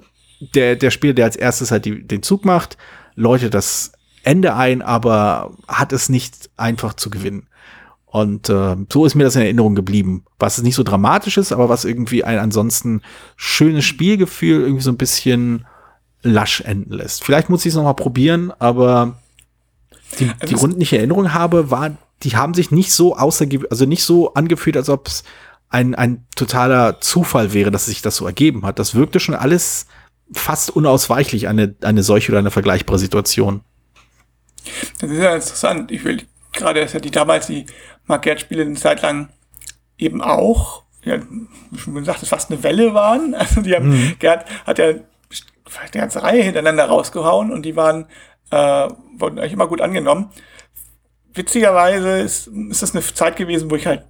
[0.54, 2.76] der, der Spieler, der als erstes halt die, den Zug macht,
[3.14, 7.46] läutet das Ende ein, aber hat es nicht einfach zu gewinnen.
[8.06, 10.24] Und äh, so ist mir das in Erinnerung geblieben.
[10.38, 13.02] Was nicht so dramatisch ist, aber was irgendwie ein ansonsten
[13.36, 15.66] schönes Spielgefühl irgendwie so ein bisschen
[16.22, 17.22] lasch enden lässt.
[17.22, 19.20] Vielleicht muss ich es noch mal probieren, aber
[20.18, 24.34] die, die in Erinnerung habe, war, die haben sich nicht so außergewöhnlich, also nicht so
[24.34, 25.24] angefühlt, als ob es
[25.68, 28.78] ein, ein totaler Zufall wäre, dass sich das so ergeben hat.
[28.78, 29.86] Das wirkte schon alles
[30.32, 33.62] fast unausweichlich, eine, eine solche oder eine vergleichbare Situation.
[35.00, 35.90] Das ist ja interessant.
[35.90, 37.66] Ich will gerade, dass ja die damals die
[38.06, 39.30] Marquette-Spiele eine Zeit lang
[39.96, 41.18] eben auch, ja,
[41.70, 43.34] wie schon gesagt, fast eine Welle waren.
[43.38, 44.16] Also die haben, mhm.
[44.18, 48.06] Gerd hat ja eine ganze Reihe hintereinander rausgehauen und die waren,
[48.50, 50.30] äh, wurden eigentlich immer gut angenommen.
[51.34, 54.04] Witzigerweise ist, ist das eine Zeit gewesen, wo ich halt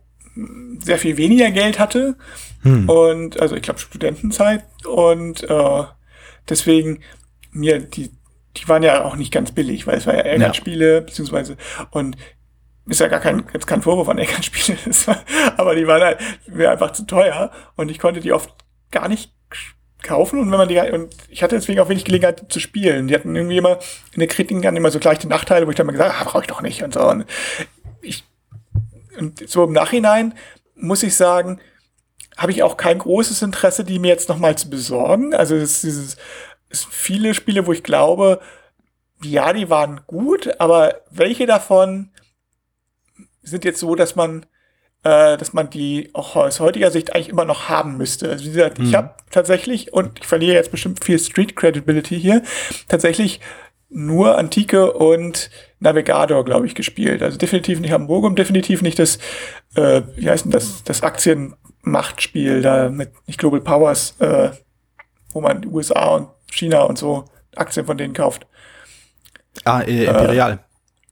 [0.79, 2.17] sehr viel weniger Geld hatte.
[2.63, 2.89] Hm.
[2.89, 4.65] Und also ich glaube Studentenzeit.
[4.87, 5.85] Und äh,
[6.49, 7.01] deswegen
[7.53, 8.11] mir die
[8.57, 11.01] die waren ja auch nicht ganz billig, weil es war ja Eckart-Spiele, ja.
[11.01, 11.57] beziehungsweise,
[11.91, 12.17] und
[12.87, 14.79] ist ja gar kein, jetzt kein Vorwurf an Eckart-Spiele,
[15.57, 16.19] aber die waren halt
[16.49, 18.53] mir einfach zu teuer und ich konnte die oft
[18.91, 19.33] gar nicht
[20.03, 23.09] kaufen und wenn man die, und ich hatte deswegen auch wenig Gelegenheit zu spielen.
[23.09, 23.79] Die hatten irgendwie immer
[24.13, 26.25] in der Kritik dann immer so gleich die Nachteile, wo ich dann mal gesagt ah,
[26.25, 27.09] brauche ich doch nicht und so.
[27.09, 27.25] Und
[28.01, 28.25] ich,
[29.19, 30.35] und so im Nachhinein
[30.75, 31.61] muss ich sagen,
[32.37, 35.35] habe ich auch kein großes Interesse, die mir jetzt nochmal zu besorgen.
[35.35, 36.17] Also es ist dieses,
[36.71, 38.41] es viele Spiele, wo ich glaube,
[39.23, 42.11] ja, die waren gut, aber welche davon
[43.43, 44.47] sind jetzt so, dass man,
[45.03, 48.31] äh, dass man die auch aus heutiger Sicht eigentlich immer noch haben müsste.
[48.31, 48.87] Also wie gesagt, mhm.
[48.87, 52.43] ich habe tatsächlich, und ich verliere jetzt bestimmt viel Street Credibility hier,
[52.89, 53.41] tatsächlich
[53.89, 57.23] nur Antike und Navigator, glaube ich, gespielt.
[57.23, 59.19] Also definitiv nicht Hamburg und definitiv nicht das,
[59.75, 64.51] äh, wie heißt denn das, das Aktienmachtspiel da mit nicht Global Powers, äh,
[65.33, 67.25] wo man die USA und China und so
[67.57, 68.47] Aktien von denen kauft.
[69.65, 70.61] Ah, äh, Imperial.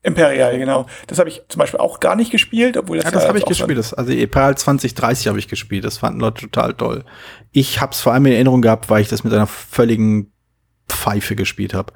[0.03, 0.86] Imperial, genau.
[1.09, 3.38] Das habe ich zum Beispiel auch gar nicht gespielt, obwohl das ja, das ja habe
[3.38, 3.78] ich gespielt.
[3.78, 5.84] Das, also Imperial 2030 habe ich gespielt.
[5.84, 7.05] Das fanden Leute total toll.
[7.51, 10.32] Ich habe es vor allem in Erinnerung gehabt, weil ich das mit einer völligen
[10.88, 11.92] Pfeife gespielt habe.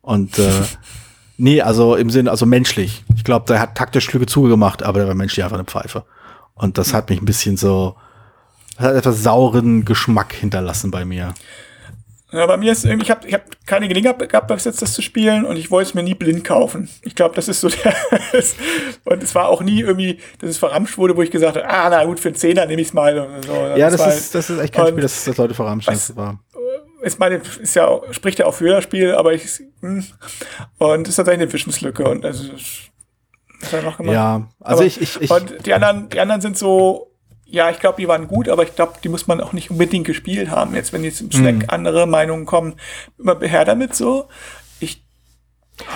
[0.00, 0.50] Und äh,
[1.36, 3.04] nee, also im Sinne, also menschlich.
[3.16, 6.04] Ich glaube, der hat taktisch Schlüge zugemacht, aber der war menschlich einfach eine Pfeife.
[6.54, 7.96] Und das hat mich ein bisschen so,
[8.76, 11.34] hat etwas sauren Geschmack hinterlassen bei mir.
[12.34, 14.92] Ja, bei mir ist irgendwie, ich habe ich hab keine Gelegenheit gehabt, bis jetzt das
[14.92, 16.88] zu spielen und ich wollte es mir nie blind kaufen.
[17.02, 17.94] Ich glaube, das ist so der.
[19.04, 21.88] und es war auch nie irgendwie, dass es verramscht wurde, wo ich gesagt habe, ah,
[21.88, 23.28] na gut, für einen Zehner nehme ich es mal.
[23.46, 23.52] So.
[23.76, 26.40] Ja, das, das ist, das ist echt kein und Spiel, das, das Leute verramscht war.
[27.04, 29.62] Ich meine, ist ja, spricht ja auch für das Spiel, aber ich.
[29.80, 30.04] Hm.
[30.78, 32.52] Und es ist tatsächlich eine Wissenslücke und also.
[33.60, 34.14] Was hat er noch gemacht?
[34.14, 35.30] Ja, also aber, ich, ich, ich.
[35.30, 37.13] Und die anderen, die anderen sind so
[37.54, 40.06] ja, ich glaube, die waren gut, aber ich glaube, die muss man auch nicht unbedingt
[40.06, 40.74] gespielt haben.
[40.74, 41.64] Jetzt, wenn jetzt im Slack mhm.
[41.68, 42.74] andere Meinungen kommen,
[43.16, 44.28] immer her damit so.
[44.80, 45.02] Ich,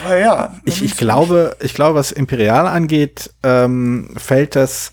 [0.01, 0.55] aber ja.
[0.65, 4.93] Ich, ich glaube, ich glaube, was Imperial angeht, ähm, fällt das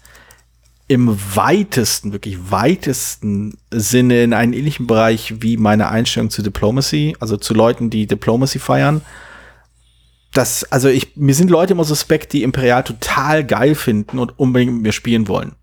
[0.88, 7.38] im weitesten, wirklich weitesten Sinne in einen ähnlichen Bereich wie meine Einstellung zu Diplomacy, also
[7.38, 9.02] zu Leuten, die Diplomacy feiern.
[10.34, 14.74] Das, also ich, mir sind Leute immer suspekt, die Imperial total geil finden und unbedingt
[14.74, 15.56] mit mir spielen wollen.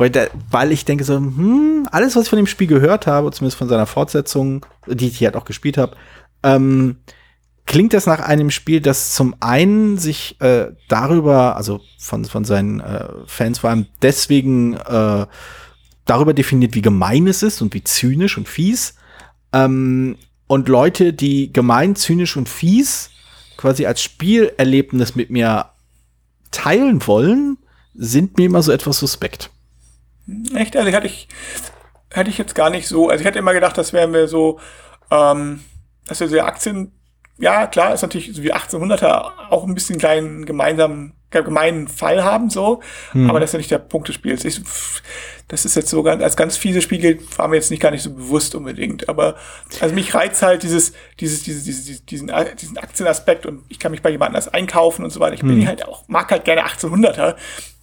[0.00, 3.30] Weil, da, weil ich denke so, hm, alles, was ich von dem Spiel gehört habe,
[3.32, 5.94] zumindest von seiner Fortsetzung, die ich halt auch gespielt habe,
[6.42, 6.96] ähm,
[7.66, 12.80] klingt das nach einem Spiel, das zum einen sich äh, darüber, also von, von seinen
[12.80, 15.26] äh, Fans vor allem deswegen äh,
[16.06, 18.94] darüber definiert, wie gemein es ist und wie zynisch und fies.
[19.52, 23.10] Ähm, und Leute, die gemein, zynisch und fies
[23.58, 25.66] quasi als Spielerlebnis mit mir
[26.52, 27.58] teilen wollen,
[27.94, 29.50] sind mir immer so etwas suspekt.
[30.54, 30.76] Echt?
[30.76, 31.28] Also hatte ich,
[32.12, 33.08] hätte ich jetzt gar nicht so.
[33.08, 34.58] Also ich hätte immer gedacht, das wären wir so,
[35.10, 35.60] ähm,
[36.06, 36.92] dass wir so Aktien,
[37.38, 42.50] ja klar, ist natürlich so wie 1800er auch ein bisschen kleinen gemeinsamen gemeinen Fall haben,
[42.50, 42.80] so,
[43.12, 43.30] hm.
[43.30, 44.44] aber das ist ja nicht der Punkt des Spiels.
[44.44, 44.60] Ich,
[45.46, 47.90] das ist jetzt so ganz, als ganz fiese Spiel gilt, war mir jetzt nicht gar
[47.90, 49.08] nicht so bewusst unbedingt.
[49.08, 49.36] Aber
[49.80, 54.02] also mich reizt halt dieses, dieses, dieses, dieses diesen, diesen Aktienaspekt und ich kann mich
[54.02, 55.34] bei jemand anders einkaufen und so weiter.
[55.34, 55.66] Ich bin hm.
[55.66, 57.36] halt auch, mag halt gerne 1800er.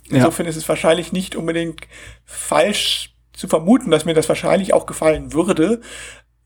[0.10, 0.50] Insofern ja.
[0.50, 1.88] ist es wahrscheinlich nicht unbedingt
[2.26, 5.82] falsch zu vermuten, dass mir das wahrscheinlich auch gefallen würde.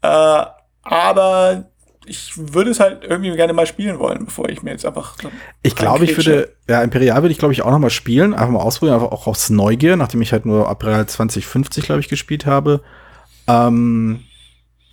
[0.02, 0.44] Äh,
[0.84, 1.72] aber
[2.06, 5.16] ich würde es halt irgendwie gerne mal spielen wollen, bevor ich mir jetzt einfach.
[5.62, 8.50] Ich glaube, ich würde, ja, Imperial würde ich glaube ich auch noch mal spielen, einfach
[8.50, 12.46] mal ausprobieren, einfach auch aus Neugier, nachdem ich halt nur April 2050 glaube ich gespielt
[12.46, 12.82] habe.
[13.48, 14.22] Ähm,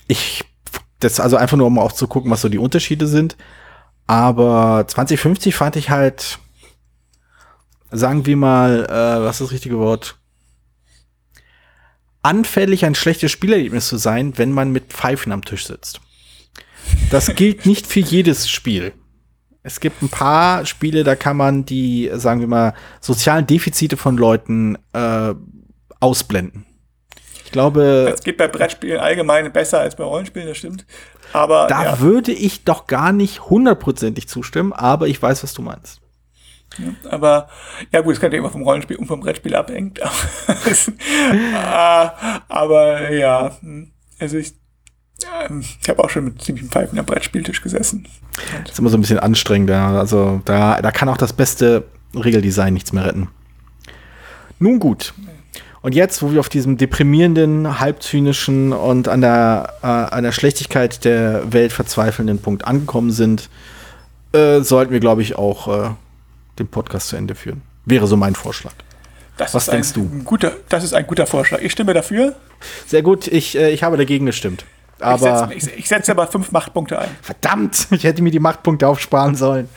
[0.07, 0.45] ich,
[1.01, 3.37] das also einfach nur um auch zu gucken, was so die Unterschiede sind.
[4.07, 6.39] Aber 2050 fand ich halt,
[7.91, 10.17] sagen wir mal, äh, was ist das richtige Wort?
[12.23, 16.01] Anfällig ein schlechtes Spielerlebnis zu sein, wenn man mit Pfeifen am Tisch sitzt.
[17.11, 18.93] Das gilt nicht für jedes Spiel.
[19.63, 24.17] Es gibt ein paar Spiele, da kann man die, sagen wir mal, sozialen Defizite von
[24.17, 25.35] Leuten äh,
[26.01, 26.65] ausblenden.
[27.45, 28.13] Ich glaube.
[28.15, 30.87] Es geht bei Brettspielen allgemein besser als bei Rollenspielen, das stimmt.
[31.33, 31.67] Aber.
[31.67, 32.01] Da ja.
[32.01, 36.01] würde ich doch gar nicht hundertprozentig zustimmen, aber ich weiß, was du meinst.
[36.79, 37.49] Ja, aber
[37.93, 40.01] ja gut, es könnte immer vom Rollenspiel und vom Brettspiel abhängt.
[41.55, 42.15] aber,
[42.49, 43.91] aber ja, hm.
[44.19, 44.55] also ich
[45.49, 48.07] ähm, ich habe auch schon mit ziemlich Pfeifen am Brettspieltisch gesessen.
[48.63, 49.71] Das ist immer so ein bisschen anstrengend.
[49.71, 49.99] Ja.
[49.99, 53.29] Also da, da kann auch das beste Regeldesign nichts mehr retten.
[54.59, 55.15] Nun gut.
[55.81, 61.05] Und jetzt, wo wir auf diesem deprimierenden, halbzynischen und an der, äh, an der Schlechtigkeit
[61.05, 63.49] der Welt verzweifelnden Punkt angekommen sind,
[64.33, 65.91] äh, sollten wir, glaube ich, auch äh,
[66.59, 67.63] den Podcast zu Ende führen.
[67.85, 68.73] Wäre so mein Vorschlag.
[69.37, 70.09] Das Was denkst du?
[70.25, 71.61] Guter, das ist ein guter Vorschlag.
[71.61, 72.35] Ich stimme dafür.
[72.87, 73.29] Sehr gut.
[73.29, 74.65] Ich, äh, ich habe dagegen gestimmt.
[75.01, 77.09] Aber ich setze setz aber fünf Machtpunkte ein.
[77.23, 79.69] Verdammt, ich hätte mir die Machtpunkte aufsparen sollen.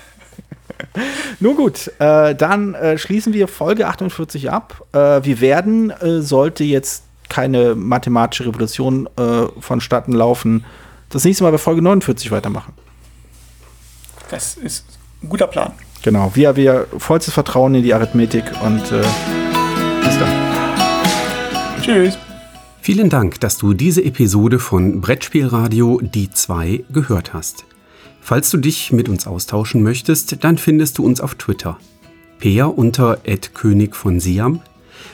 [1.39, 4.83] Nun gut, äh, dann äh, schließen wir Folge 48 ab.
[4.93, 10.65] Äh, wir werden, äh, sollte jetzt keine mathematische Revolution äh, vonstatten laufen,
[11.09, 12.73] das nächste Mal bei Folge 49 weitermachen.
[14.29, 14.85] Das ist
[15.21, 15.73] ein guter Plan.
[16.03, 16.55] Genau, wir haben
[16.97, 19.03] vollstes Vertrauen in die Arithmetik und äh,
[20.03, 20.51] bis dann.
[21.81, 22.17] Tschüss.
[22.81, 27.65] Vielen Dank, dass du diese Episode von Brettspielradio Die 2 gehört hast.
[28.19, 31.77] Falls du dich mit uns austauschen möchtest, dann findest du uns auf Twitter.
[32.39, 33.19] Peer unter
[33.53, 34.61] König von Siam,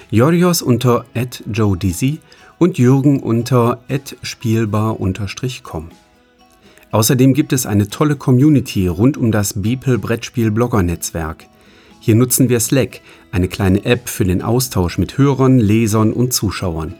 [0.09, 1.05] Jorios unter
[1.51, 2.19] Joe Dizzy
[2.57, 3.79] und Jürgen unter
[4.21, 5.89] spielbar-com.
[6.91, 11.45] Außerdem gibt es eine tolle Community rund um das Beeple Brettspiel Blogger Netzwerk.
[11.99, 16.95] Hier nutzen wir Slack, eine kleine App für den Austausch mit Hörern, Lesern und Zuschauern.